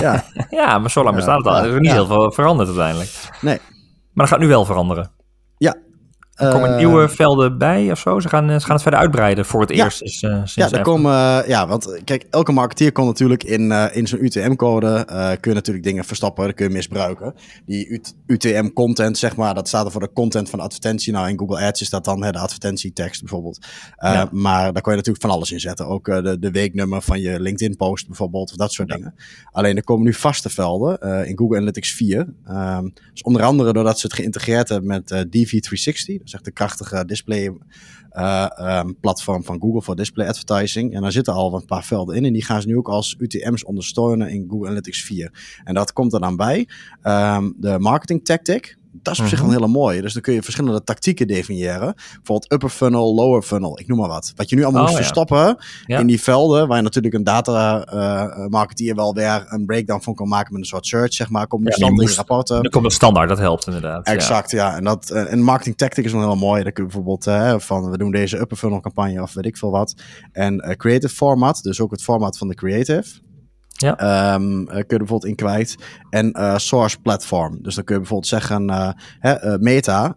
Ja, 0.00 0.24
ja, 0.50 0.78
maar 0.78 0.90
zo 0.90 1.02
lang 1.04 1.16
bestaat 1.16 1.38
het 1.38 1.46
al. 1.46 1.56
Er 1.64 1.74
is 1.74 1.80
niet 1.80 1.90
heel 1.92 2.06
veel 2.06 2.32
veranderd 2.32 2.68
uiteindelijk. 2.68 3.10
nee. 3.40 3.58
Maar 4.12 4.26
dat 4.26 4.28
gaat 4.28 4.38
nu 4.40 4.46
wel 4.48 4.64
veranderen. 4.64 5.10
Er 6.32 6.52
komen 6.52 6.70
Eh, 6.70 6.76
nieuwe 6.76 7.08
velden 7.08 7.58
bij 7.58 7.90
of 7.90 7.98
zo. 7.98 8.20
Ze 8.20 8.28
gaan, 8.28 8.50
eh, 8.50 8.58
ze 8.58 8.60
gaan 8.64 8.72
het 8.72 8.82
verder 8.82 9.00
uitbreiden 9.00 9.44
voor 9.44 9.60
het 9.60 9.70
Ja. 9.74 9.84
eerst. 9.84 10.02
Is, 10.02 10.22
eh, 10.22 10.30
sinds 10.30 10.54
Ja, 10.54 10.70
er 10.70 10.82
komen, 10.82 11.12
ja, 11.48 11.66
want 11.66 12.00
kijk, 12.04 12.26
elke 12.30 12.52
marketeer 12.52 12.92
kon 12.92 13.06
natuurlijk 13.06 13.44
in, 13.44 13.70
in 13.70 14.06
zo'n 14.06 14.24
UTM-code 14.24 15.04
kun 15.40 15.50
je 15.50 15.56
natuurlijk 15.56 15.84
dingen 15.84 16.04
verstoppen, 16.04 16.46
dat 16.46 16.54
kun 16.54 16.66
je 16.66 16.72
misbruiken. 16.72 17.34
Die 17.66 18.00
UTM-content, 18.26 19.18
zeg 19.18 19.36
maar, 19.36 19.54
dat 19.54 19.68
staat 19.68 19.84
er 19.84 19.92
voor 19.92 20.00
de 20.00 20.12
content 20.12 20.50
van 20.50 20.58
de 20.58 20.64
advertentie. 20.64 21.12
Nou, 21.12 21.28
in 21.28 21.38
Google 21.38 21.66
Ads 21.66 21.80
is 21.80 21.90
dat 21.90 22.04
dan 22.04 22.22
hè, 22.22 22.32
de 22.32 22.38
advertentietekst 22.38 23.20
bijvoorbeeld. 23.20 23.66
Ja. 23.96 24.28
Maar 24.30 24.72
daar 24.72 24.82
kon 24.82 24.92
je 24.92 24.98
natuurlijk 24.98 25.24
van 25.24 25.34
alles 25.34 25.52
in 25.52 25.60
zetten. 25.60 25.86
Ook 25.86 26.04
de, 26.04 26.36
de 26.38 26.50
weeknummer 26.50 27.02
van 27.02 27.20
je 27.20 27.40
LinkedIn-post 27.40 28.06
bijvoorbeeld, 28.06 28.50
of 28.50 28.56
dat 28.56 28.72
soort 28.72 28.88
dingen. 28.88 29.14
Alleen 29.50 29.76
er 29.76 29.84
komen 29.84 30.04
nu 30.04 30.14
vaste 30.14 30.50
velden 30.50 30.98
in 31.26 31.38
Google 31.38 31.56
Analytics 31.56 31.92
4. 31.92 32.34
Ehm, 32.46 32.88
dus 33.12 33.22
onder 33.22 33.42
andere 33.42 33.72
doordat 33.72 33.98
ze 33.98 34.06
het 34.06 34.16
geïntegreerd 34.16 34.68
hebben 34.68 34.88
met 34.88 35.10
eh, 35.10 35.20
DV360. 35.20 36.22
Echt 36.32 36.44
de 36.44 36.52
krachtige 36.52 37.04
display 37.04 37.52
eh, 38.10 38.46
ehm, 38.54 38.92
platform 39.00 39.44
van 39.44 39.60
Google 39.60 39.82
voor 39.82 39.96
display 39.96 40.28
advertising. 40.28 40.94
En 40.94 41.02
daar 41.02 41.12
zitten 41.12 41.32
al 41.32 41.54
een 41.54 41.64
paar 41.64 41.84
velden 41.84 42.16
in. 42.16 42.24
En 42.24 42.32
die 42.32 42.44
gaan 42.44 42.60
ze 42.60 42.66
nu 42.66 42.76
ook 42.76 42.88
als 42.88 43.16
UTM's 43.18 43.64
ondersteunen 43.64 44.30
in 44.30 44.46
Google 44.48 44.66
Analytics 44.66 45.04
4. 45.04 45.60
En 45.64 45.74
dat 45.74 45.92
komt 45.92 46.12
er 46.12 46.20
dan 46.20 46.36
bij. 46.36 46.68
Ehm, 47.02 47.50
de 47.56 47.78
marketing 47.78 48.24
tactic. 48.24 48.80
Dat 48.94 49.12
is 49.14 49.20
op 49.20 49.26
zich 49.26 49.38
Mhm. 49.38 49.46
wel 49.48 49.56
een 49.56 49.62
hele 49.62 49.78
mooie. 49.78 50.02
Dus 50.02 50.12
dan 50.12 50.22
kun 50.22 50.34
je 50.34 50.42
verschillende 50.42 50.84
tactieken 50.84 51.26
definiëren. 51.26 51.94
Bijvoorbeeld 51.94 52.52
upper 52.52 52.68
funnel, 52.68 53.14
lower 53.14 53.42
funnel. 53.42 53.78
Ik 53.80 53.86
noem 53.88 53.98
maar 53.98 54.08
wat. 54.08 54.32
Wat 54.36 54.48
je 54.50 54.56
nu 54.56 54.62
allemaal 54.62 54.80
Oh, 54.82 54.88
moet 54.88 54.96
ja. 54.98 55.02
verstoppen 55.04 55.56
Ja. 55.86 55.98
in 55.98 56.06
die 56.06 56.22
velden. 56.22 56.68
Waar 56.68 56.76
je 56.76 56.82
natuurlijk 56.82 57.14
een 57.14 57.24
data 57.24 57.84
eh, 57.84 58.46
marketeer 58.46 58.94
wel 58.94 59.14
weer 59.14 59.44
een 59.48 59.66
breakdown 59.66 60.00
van 60.02 60.14
kan 60.14 60.28
maken 60.28 60.52
met 60.52 60.60
een 60.62 60.66
soort 60.68 60.86
search, 60.86 61.12
zeg 61.12 61.30
maar. 61.30 61.46
Komt 61.46 61.76
Ja, 61.76 61.90
moest- 61.90 62.16
rapporten. 62.16 62.62
Er 62.62 62.70
komt 62.70 62.84
een 62.84 62.90
standaard, 62.90 63.28
dat 63.28 63.38
helpt 63.38 63.66
inderdaad. 63.66 64.06
Exact, 64.06 64.50
ja. 64.50 64.76
En, 64.76 64.84
dat, 64.84 65.10
eh, 65.10 65.32
en 65.32 65.42
marketing 65.42 65.76
tactic 65.76 66.04
is 66.04 66.12
wel 66.12 66.20
heel 66.22 66.36
mooi. 66.36 66.62
Dan 66.62 66.72
kun 66.72 66.84
je 66.84 66.90
bijvoorbeeld 66.90 67.26
eh, 67.26 67.54
van 67.58 67.90
we 67.90 67.98
doen 67.98 68.10
deze 68.10 68.38
upper 68.38 68.56
funnel 68.56 68.80
campagne 68.80 69.22
of 69.22 69.32
weet 69.34 69.46
ik 69.46 69.56
veel 69.56 69.70
wat. 69.70 69.94
En 70.32 70.60
eh, 70.60 70.76
creative 70.76 71.14
format, 71.14 71.62
dus 71.62 71.80
ook 71.80 71.90
het 71.90 72.02
format 72.02 72.38
van 72.38 72.48
de 72.48 72.54
creative. 72.54 73.20
Ja. 73.82 73.98
Ehm, 73.98 74.60
eh, 74.60 74.66
kun 74.66 74.76
je 74.76 74.84
er 74.86 74.86
bijvoorbeeld 74.86 75.24
in 75.24 75.34
kwijt. 75.34 75.76
En 76.10 76.32
eh, 76.32 76.56
source 76.56 76.98
platform. 77.00 77.58
Dus 77.62 77.74
dan 77.74 77.84
kun 77.84 77.94
je 77.94 78.00
bijvoorbeeld 78.00 78.30
zeggen, 78.30 78.70
eh, 78.70 78.90
hè, 79.18 79.58
Meta 79.58 80.16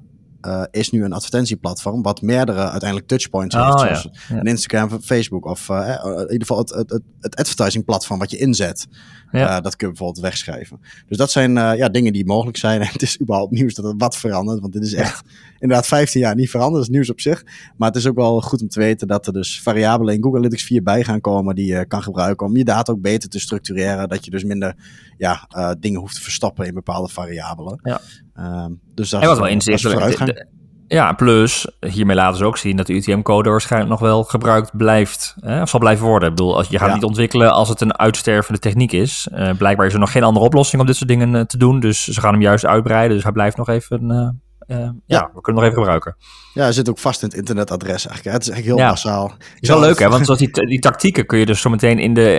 is 0.71 0.89
nu 0.89 1.03
een 1.03 1.13
advertentieplatform 1.13 2.01
wat 2.01 2.21
meerdere 2.21 2.69
uiteindelijk 2.69 3.07
touchpoints 3.07 3.55
heeft. 3.55 3.67
Oh, 3.67 3.79
zoals 3.79 4.03
ja. 4.03 4.11
Ja. 4.27 4.39
een 4.39 4.45
Instagram, 4.45 4.93
of 4.93 5.03
Facebook 5.03 5.45
of 5.45 5.69
in 5.69 6.21
ieder 6.21 6.37
geval 6.39 6.57
het, 6.57 6.69
het, 6.69 6.89
het, 6.89 7.01
het 7.19 7.35
advertising 7.35 7.85
platform 7.85 8.19
wat 8.19 8.31
je 8.31 8.37
inzet. 8.37 8.87
Dat 9.31 9.75
kun 9.75 9.87
je 9.87 9.93
bijvoorbeeld 9.93 10.19
wegschrijven. 10.19 10.79
Dus 11.07 11.17
dat 11.17 11.31
zijn 11.31 11.53
ja, 11.53 11.89
dingen 11.89 12.13
die 12.13 12.25
mogelijk 12.25 12.57
zijn. 12.57 12.81
En 12.85 12.87
het 12.91 13.01
is 13.01 13.21
überhaupt 13.21 13.51
nieuws 13.51 13.73
dat 13.73 13.85
er 13.85 13.95
wat 13.97 14.17
verandert. 14.17 14.59
Want 14.59 14.73
dit 14.73 14.83
is 14.83 14.93
echt 14.93 15.23
inderdaad 15.65 15.87
15 15.87 16.21
jaar 16.21 16.35
niet 16.35 16.49
veranderd. 16.49 16.75
Dat 16.75 16.83
is 16.83 16.95
nieuws 16.95 17.09
op 17.09 17.19
zich. 17.19 17.43
Maar 17.77 17.87
het 17.87 17.97
is 17.97 18.07
ook 18.07 18.15
wel 18.15 18.41
goed 18.41 18.61
om 18.61 18.67
te 18.67 18.79
weten 18.79 19.07
dat 19.07 19.27
er 19.27 19.33
dus 19.33 19.61
variabelen 19.61 20.13
in 20.13 20.21
Google 20.23 20.37
Analytics 20.39 20.63
4 20.63 20.83
bij 20.83 21.03
gaan 21.03 21.21
komen. 21.21 21.55
Die 21.55 21.65
je 21.73 21.85
kan 21.87 22.03
gebruiken 22.03 22.47
om 22.47 22.57
je 22.57 22.63
data 22.63 22.91
ook 22.91 23.01
beter 23.01 23.29
te 23.29 23.39
structureren. 23.39 24.09
Dat 24.09 24.25
je 24.25 24.31
dus 24.31 24.43
minder 24.43 24.75
ja, 25.17 25.45
eh, 25.49 25.71
dingen 25.79 25.99
hoeft 25.99 26.15
te 26.15 26.21
verstoppen 26.21 26.65
in 26.67 26.73
bepaalde 26.73 27.09
variabelen. 27.09 27.79
Ja. 27.83 27.99
Ehm, 28.35 28.71
dus 28.95 29.09
dat 29.09 29.21
En 29.21 29.27
wat 29.27 29.37
wel 29.37 29.47
inzichtelijk. 29.47 30.17
de- 30.25 30.53
Ja, 30.87 31.13
plus 31.13 31.67
hiermee 31.79 32.15
laten 32.15 32.37
ze 32.37 32.45
ook 32.45 32.57
zien 32.57 32.77
dat 32.77 32.87
de 32.87 32.93
UTM-code 32.93 33.49
waarschijnlijk 33.49 33.91
nog 33.91 33.99
wel 33.99 34.23
gebruikt 34.23 34.77
blijft. 34.77 35.35
Hè, 35.39 35.61
of 35.61 35.69
zal 35.69 35.79
blijven 35.79 36.05
worden. 36.05 36.29
Ik 36.29 36.35
bedoel, 36.35 36.55
als, 36.57 36.67
je 36.67 36.77
gaat 36.77 36.87
Ja. 36.87 36.93
niet 36.93 37.03
ontwikkelen 37.03 37.51
als 37.53 37.69
het 37.69 37.81
een 37.81 37.97
uitstervende 37.97 38.59
techniek 38.59 38.91
is. 38.91 39.27
Eh, 39.31 39.57
blijkbaar 39.57 39.85
is 39.87 39.93
er 39.93 39.99
nog 39.99 40.11
geen 40.11 40.23
andere 40.23 40.45
oplossing 40.45 40.81
om 40.81 40.87
dit 40.87 40.95
soort 40.95 41.09
dingen 41.09 41.35
eh, 41.35 41.41
te 41.41 41.57
doen. 41.57 41.79
Dus 41.79 42.03
ze 42.03 42.19
gaan 42.21 42.33
hem 42.33 42.41
juist 42.41 42.65
uitbreiden. 42.65 43.13
Dus 43.15 43.23
hij 43.23 43.31
blijft 43.33 43.57
nog 43.57 43.69
even. 43.69 44.11
eh, 44.11 44.29
eh, 44.67 44.77
ja, 44.77 44.93
Ja. 45.05 45.29
we 45.33 45.41
kunnen 45.41 45.61
nog 45.61 45.71
even 45.71 45.83
gebruiken. 45.83 46.15
Ja, 46.53 46.71
zit 46.71 46.89
ook 46.89 46.97
vast 46.99 47.21
in 47.21 47.27
het 47.27 47.37
internetadres 47.37 48.07
eigenlijk. 48.07 48.23
hè. 48.25 48.31
Het 48.31 48.41
is 48.41 48.49
eigenlijk 48.49 48.77
heel 48.77 48.85
Ja. 48.85 48.89
massaal. 48.91 49.33
is 49.59 49.69
wel 49.69 49.79
leuk, 49.79 49.99
hè? 49.99 50.09
Want 50.09 50.25
zoals 50.25 50.39
die, 50.39 50.65
die 50.67 50.79
tactieken 50.79 51.25
kun 51.25 51.39
je 51.39 51.45
dus 51.45 51.61
zo 51.61 51.69
meteen 51.69 51.99
in 51.99 52.13
de 52.13 52.29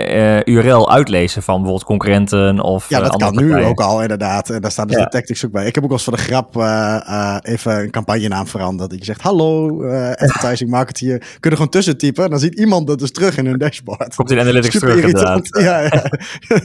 eh, 0.45 0.53
URL 0.55 0.91
uitlezen 0.91 1.43
van 1.43 1.55
bijvoorbeeld 1.55 1.85
concurrenten 1.87 2.59
of. 2.59 2.89
Ja, 2.89 2.97
eh, 2.97 3.03
dat 3.03 3.15
kan 3.15 3.35
nu 3.35 3.63
ook 3.63 3.79
al 3.81 4.01
inderdaad. 4.01 4.49
En 4.49 4.61
daar 4.61 4.71
staan 4.71 4.87
dus 4.87 4.97
Ja. 4.97 5.03
de 5.03 5.09
tactics 5.09 5.45
ook 5.45 5.51
bij. 5.51 5.65
Ik 5.67 5.75
heb 5.75 5.83
ook 5.83 5.89
wel 5.89 5.97
eens 5.97 6.07
voor 6.07 6.15
de 6.17 6.23
grap 6.23 6.57
eh, 6.57 6.95
eh, 7.07 7.37
even 7.41 7.79
een 7.79 7.91
campagnenaam 7.91 8.47
veranderd. 8.47 8.89
Dat 8.89 8.99
je 8.99 9.05
zegt, 9.05 9.21
hallo, 9.21 9.81
eh, 9.83 10.09
advertising 10.09 10.69
marketeer. 10.69 11.17
Kun 11.19 11.27
je 11.39 11.49
er 11.49 11.51
gewoon 11.55 11.69
tussen 11.69 11.97
typen. 11.97 12.23
En 12.23 12.29
dan 12.29 12.39
ziet 12.39 12.59
iemand 12.59 12.87
dat 12.87 12.99
dus 12.99 13.11
terug 13.11 13.37
in 13.37 13.45
hun 13.45 13.57
dashboard. 13.57 14.15
Komt 14.15 14.31
in 14.31 14.39
Analytics 14.39 14.73
Super 14.73 14.87
terug, 14.89 15.03
irritant. 15.03 15.55
inderdaad. 15.55 15.91
Ja, 16.01 16.59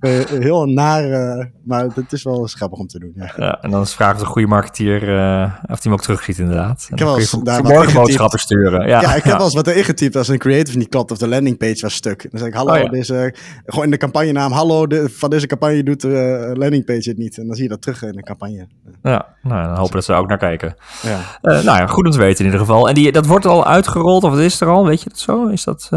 ja. 0.00 0.38
Heel 0.40 0.64
naar, 0.66 1.10
eh, 1.10 1.44
maar 1.64 1.86
het 1.94 2.12
is 2.12 2.22
wel 2.22 2.40
eens 2.40 2.54
grappig 2.54 2.78
om 2.78 2.86
te 2.86 2.98
doen. 2.98 3.12
Ja. 3.16 3.32
Ja, 3.36 3.58
en 3.62 3.70
dan 3.70 3.82
is 3.82 3.88
de 3.88 3.94
vraag 3.94 4.14
of 4.14 4.20
de 4.20 4.26
goede 4.26 4.48
marketeer 4.48 4.93
weer, 5.00 5.08
uh, 5.08 5.42
of 5.44 5.66
hij 5.66 5.78
hem 5.82 5.92
ook 5.92 6.02
terugziet 6.02 6.38
inderdaad. 6.38 6.86
Ik 6.90 6.98
heb 6.98 7.08
wel 7.08 7.18
eens 7.18 7.30
daar 7.30 7.62
morgen 7.62 7.94
boodschappen 7.94 8.38
sturen. 8.38 8.88
Ja, 8.88 9.00
ja 9.00 9.14
ik 9.14 9.22
heb 9.22 9.36
wel 9.36 9.44
eens 9.44 9.54
wat 9.54 9.66
erin 9.66 9.84
getypt 9.84 10.16
als 10.16 10.28
een 10.28 10.38
creative 10.38 10.78
niet 10.78 10.88
klopt 10.88 11.10
of 11.10 11.18
de 11.18 11.28
landingpage 11.28 11.80
was 11.80 11.94
stuk. 11.94 12.26
Dan 12.30 12.40
zeg 12.40 12.48
ik, 12.48 12.54
hallo, 12.54 12.82
oh, 12.82 12.90
deze, 12.90 13.34
gewoon 13.66 13.84
in 13.84 13.90
de 13.90 13.96
campagnenaam, 13.96 14.52
hallo, 14.52 14.86
de, 14.86 15.08
van 15.10 15.30
deze 15.30 15.46
campagne 15.46 15.82
doet 15.82 16.00
de 16.00 16.48
uh, 16.48 16.56
landingpage 16.56 17.08
het 17.08 17.18
niet. 17.18 17.38
En 17.38 17.46
dan 17.46 17.54
zie 17.54 17.64
je 17.64 17.70
dat 17.70 17.82
terug 17.82 18.02
in 18.02 18.12
de 18.12 18.22
campagne. 18.22 18.66
Ja, 19.02 19.26
nou, 19.42 19.64
dan 19.64 19.76
hopen 19.76 19.92
dat 19.92 20.04
ze 20.04 20.10
daar 20.10 20.20
ook 20.20 20.28
naar 20.28 20.38
kijken. 20.38 20.76
Ja. 21.02 21.18
Uh, 21.42 21.52
nou 21.64 21.78
ja, 21.78 21.86
goed 21.86 22.04
om 22.04 22.10
te 22.10 22.18
weten 22.18 22.38
in 22.38 22.44
ieder 22.44 22.60
geval. 22.60 22.88
En 22.88 22.94
die, 22.94 23.12
dat 23.12 23.26
wordt 23.26 23.46
al 23.46 23.66
uitgerold, 23.66 24.24
of 24.24 24.30
wat 24.30 24.40
is 24.40 24.60
er 24.60 24.68
al? 24.68 24.86
Weet 24.86 25.02
je 25.02 25.08
dat 25.08 25.18
zo? 25.18 25.46
Is 25.46 25.64
dat... 25.64 25.88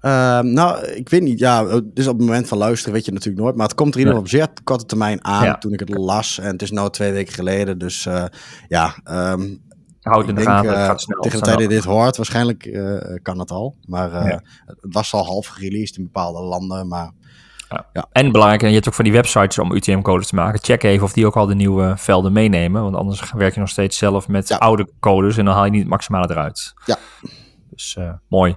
Ehm, 0.00 0.52
nou, 0.52 0.86
ik 0.86 1.08
weet 1.08 1.22
niet. 1.22 1.38
Ja, 1.38 1.64
dus 1.64 2.06
op 2.06 2.18
het 2.18 2.26
moment 2.26 2.48
van 2.48 2.58
luisteren 2.58 2.94
weet 2.94 3.04
je 3.04 3.12
natuurlijk 3.12 3.42
nooit. 3.42 3.56
Maar 3.56 3.66
het 3.66 3.76
komt 3.76 3.94
er 3.94 4.00
in 4.00 4.06
ieder 4.06 4.20
geval 4.22 4.40
op 4.40 4.48
zeer 4.48 4.62
korte 4.64 4.86
termijn 4.86 5.24
aan 5.24 5.58
toen 5.58 5.72
ik 5.72 5.80
het 5.80 5.88
las. 5.88 6.38
En 6.38 6.52
het 6.52 6.62
is 6.62 6.70
nu 6.70 6.88
twee 6.90 7.12
weken 7.12 7.34
geleden. 7.34 7.78
Dus 7.78 8.06
uh, 8.06 8.24
ja... 8.68 8.94
Um, 9.10 9.68
Houd 10.00 10.28
in 10.28 10.34
de 10.34 10.42
gaten, 10.42 10.70
uh, 10.70 10.84
gaat 10.84 11.02
snel. 11.02 11.20
Tegen 11.20 11.38
de 11.38 11.44
tijd 11.44 11.58
dat 11.58 11.68
dit 11.68 11.84
hoort, 11.84 12.16
waarschijnlijk 12.16 12.66
uh, 12.66 13.00
kan 13.22 13.38
het 13.38 13.50
al. 13.50 13.76
Maar 13.86 14.10
ja. 14.12 14.42
het 14.66 14.76
was 14.80 15.12
al 15.12 15.24
half 15.24 15.46
gereleased 15.46 15.96
in 15.96 16.02
bepaalde 16.02 16.40
landen. 16.40 16.88
Maar 16.88 17.12
ja. 17.68 17.86
ja. 17.92 18.06
En 18.12 18.32
belangrijk, 18.32 18.62
en 18.62 18.68
je 18.68 18.74
hebt 18.74 18.88
ook 18.88 18.94
van 18.94 19.04
die 19.04 19.12
websites 19.12 19.58
om 19.58 19.72
UTM-codes 19.72 20.26
te 20.26 20.34
maken. 20.34 20.60
Check 20.62 20.82
even 20.82 21.04
of 21.04 21.12
die 21.12 21.26
ook 21.26 21.36
al 21.36 21.46
de 21.46 21.54
nieuwe 21.54 21.94
velden 21.96 22.32
meenemen. 22.32 22.82
Want 22.82 22.96
anders 22.96 23.32
werk 23.32 23.54
je 23.54 23.60
nog 23.60 23.68
steeds 23.68 23.98
zelf 23.98 24.28
met 24.28 24.58
oude 24.58 24.88
codes 25.00 25.36
en 25.36 25.44
dan 25.44 25.54
haal 25.54 25.64
je 25.64 25.70
niet 25.70 25.80
het 25.80 25.90
maximale 25.90 26.30
eruit. 26.30 26.74
Ja. 26.84 26.96
Dus 27.70 27.96
uh, 27.98 28.12
mooi. 28.28 28.56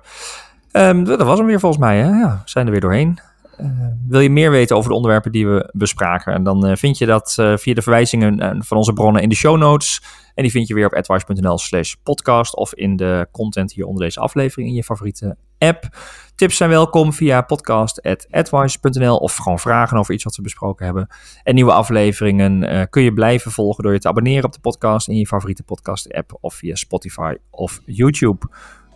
Um, 0.73 1.03
dat 1.03 1.21
was 1.21 1.37
hem 1.37 1.47
weer 1.47 1.59
volgens 1.59 1.81
mij. 1.81 1.97
Hè? 1.97 2.09
Ja, 2.09 2.41
we 2.43 2.49
zijn 2.49 2.65
er 2.65 2.71
weer 2.71 2.81
doorheen. 2.81 3.19
Uh, 3.61 3.67
wil 4.07 4.19
je 4.19 4.29
meer 4.29 4.51
weten 4.51 4.75
over 4.75 4.89
de 4.89 4.95
onderwerpen 4.95 5.31
die 5.31 5.47
we 5.47 5.69
bespraken? 5.73 6.33
En 6.33 6.43
dan 6.43 6.67
uh, 6.67 6.75
vind 6.75 6.97
je 6.97 7.05
dat 7.05 7.37
uh, 7.39 7.57
via 7.57 7.73
de 7.73 7.81
verwijzingen 7.81 8.63
van 8.65 8.77
onze 8.77 8.93
bronnen 8.93 9.21
in 9.21 9.29
de 9.29 9.35
show 9.35 9.57
notes. 9.57 10.03
En 10.35 10.43
die 10.43 10.51
vind 10.51 10.67
je 10.67 10.73
weer 10.73 10.85
op 10.85 10.93
advice.nl 10.93 11.57
slash 11.57 11.93
podcast 12.03 12.55
of 12.55 12.73
in 12.75 12.95
de 12.95 13.27
content 13.31 13.73
hier 13.73 13.85
onder 13.85 14.03
deze 14.03 14.19
aflevering 14.19 14.69
in 14.69 14.75
je 14.75 14.83
favoriete 14.83 15.37
app. 15.57 15.97
Tips 16.35 16.57
zijn 16.57 16.69
welkom 16.69 17.13
via 17.13 17.41
podcast.advice.nl 17.41 19.17
of 19.17 19.35
gewoon 19.35 19.59
vragen 19.59 19.97
over 19.97 20.13
iets 20.13 20.23
wat 20.23 20.35
we 20.35 20.41
besproken 20.41 20.85
hebben. 20.85 21.07
En 21.43 21.55
nieuwe 21.55 21.71
afleveringen 21.71 22.89
kun 22.89 23.03
je 23.03 23.13
blijven 23.13 23.51
volgen 23.51 23.83
door 23.83 23.93
je 23.93 23.99
te 23.99 24.07
abonneren 24.07 24.43
op 24.43 24.53
de 24.53 24.59
podcast 24.59 25.07
in 25.07 25.17
je 25.17 25.27
favoriete 25.27 25.63
podcast 25.63 26.13
app 26.13 26.37
of 26.41 26.53
via 26.53 26.75
Spotify 26.75 27.35
of 27.49 27.81
YouTube. 27.85 28.47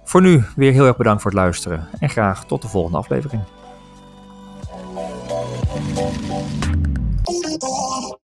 Voor 0.07 0.21
nu 0.21 0.43
weer 0.55 0.71
heel 0.71 0.85
erg 0.85 0.97
bedankt 0.97 1.21
voor 1.21 1.31
het 1.31 1.39
luisteren 1.39 1.87
en 1.99 2.09
graag 2.09 2.45
tot 2.45 2.61
de 2.61 2.67
volgende 2.67 2.97
aflevering. 2.97 3.41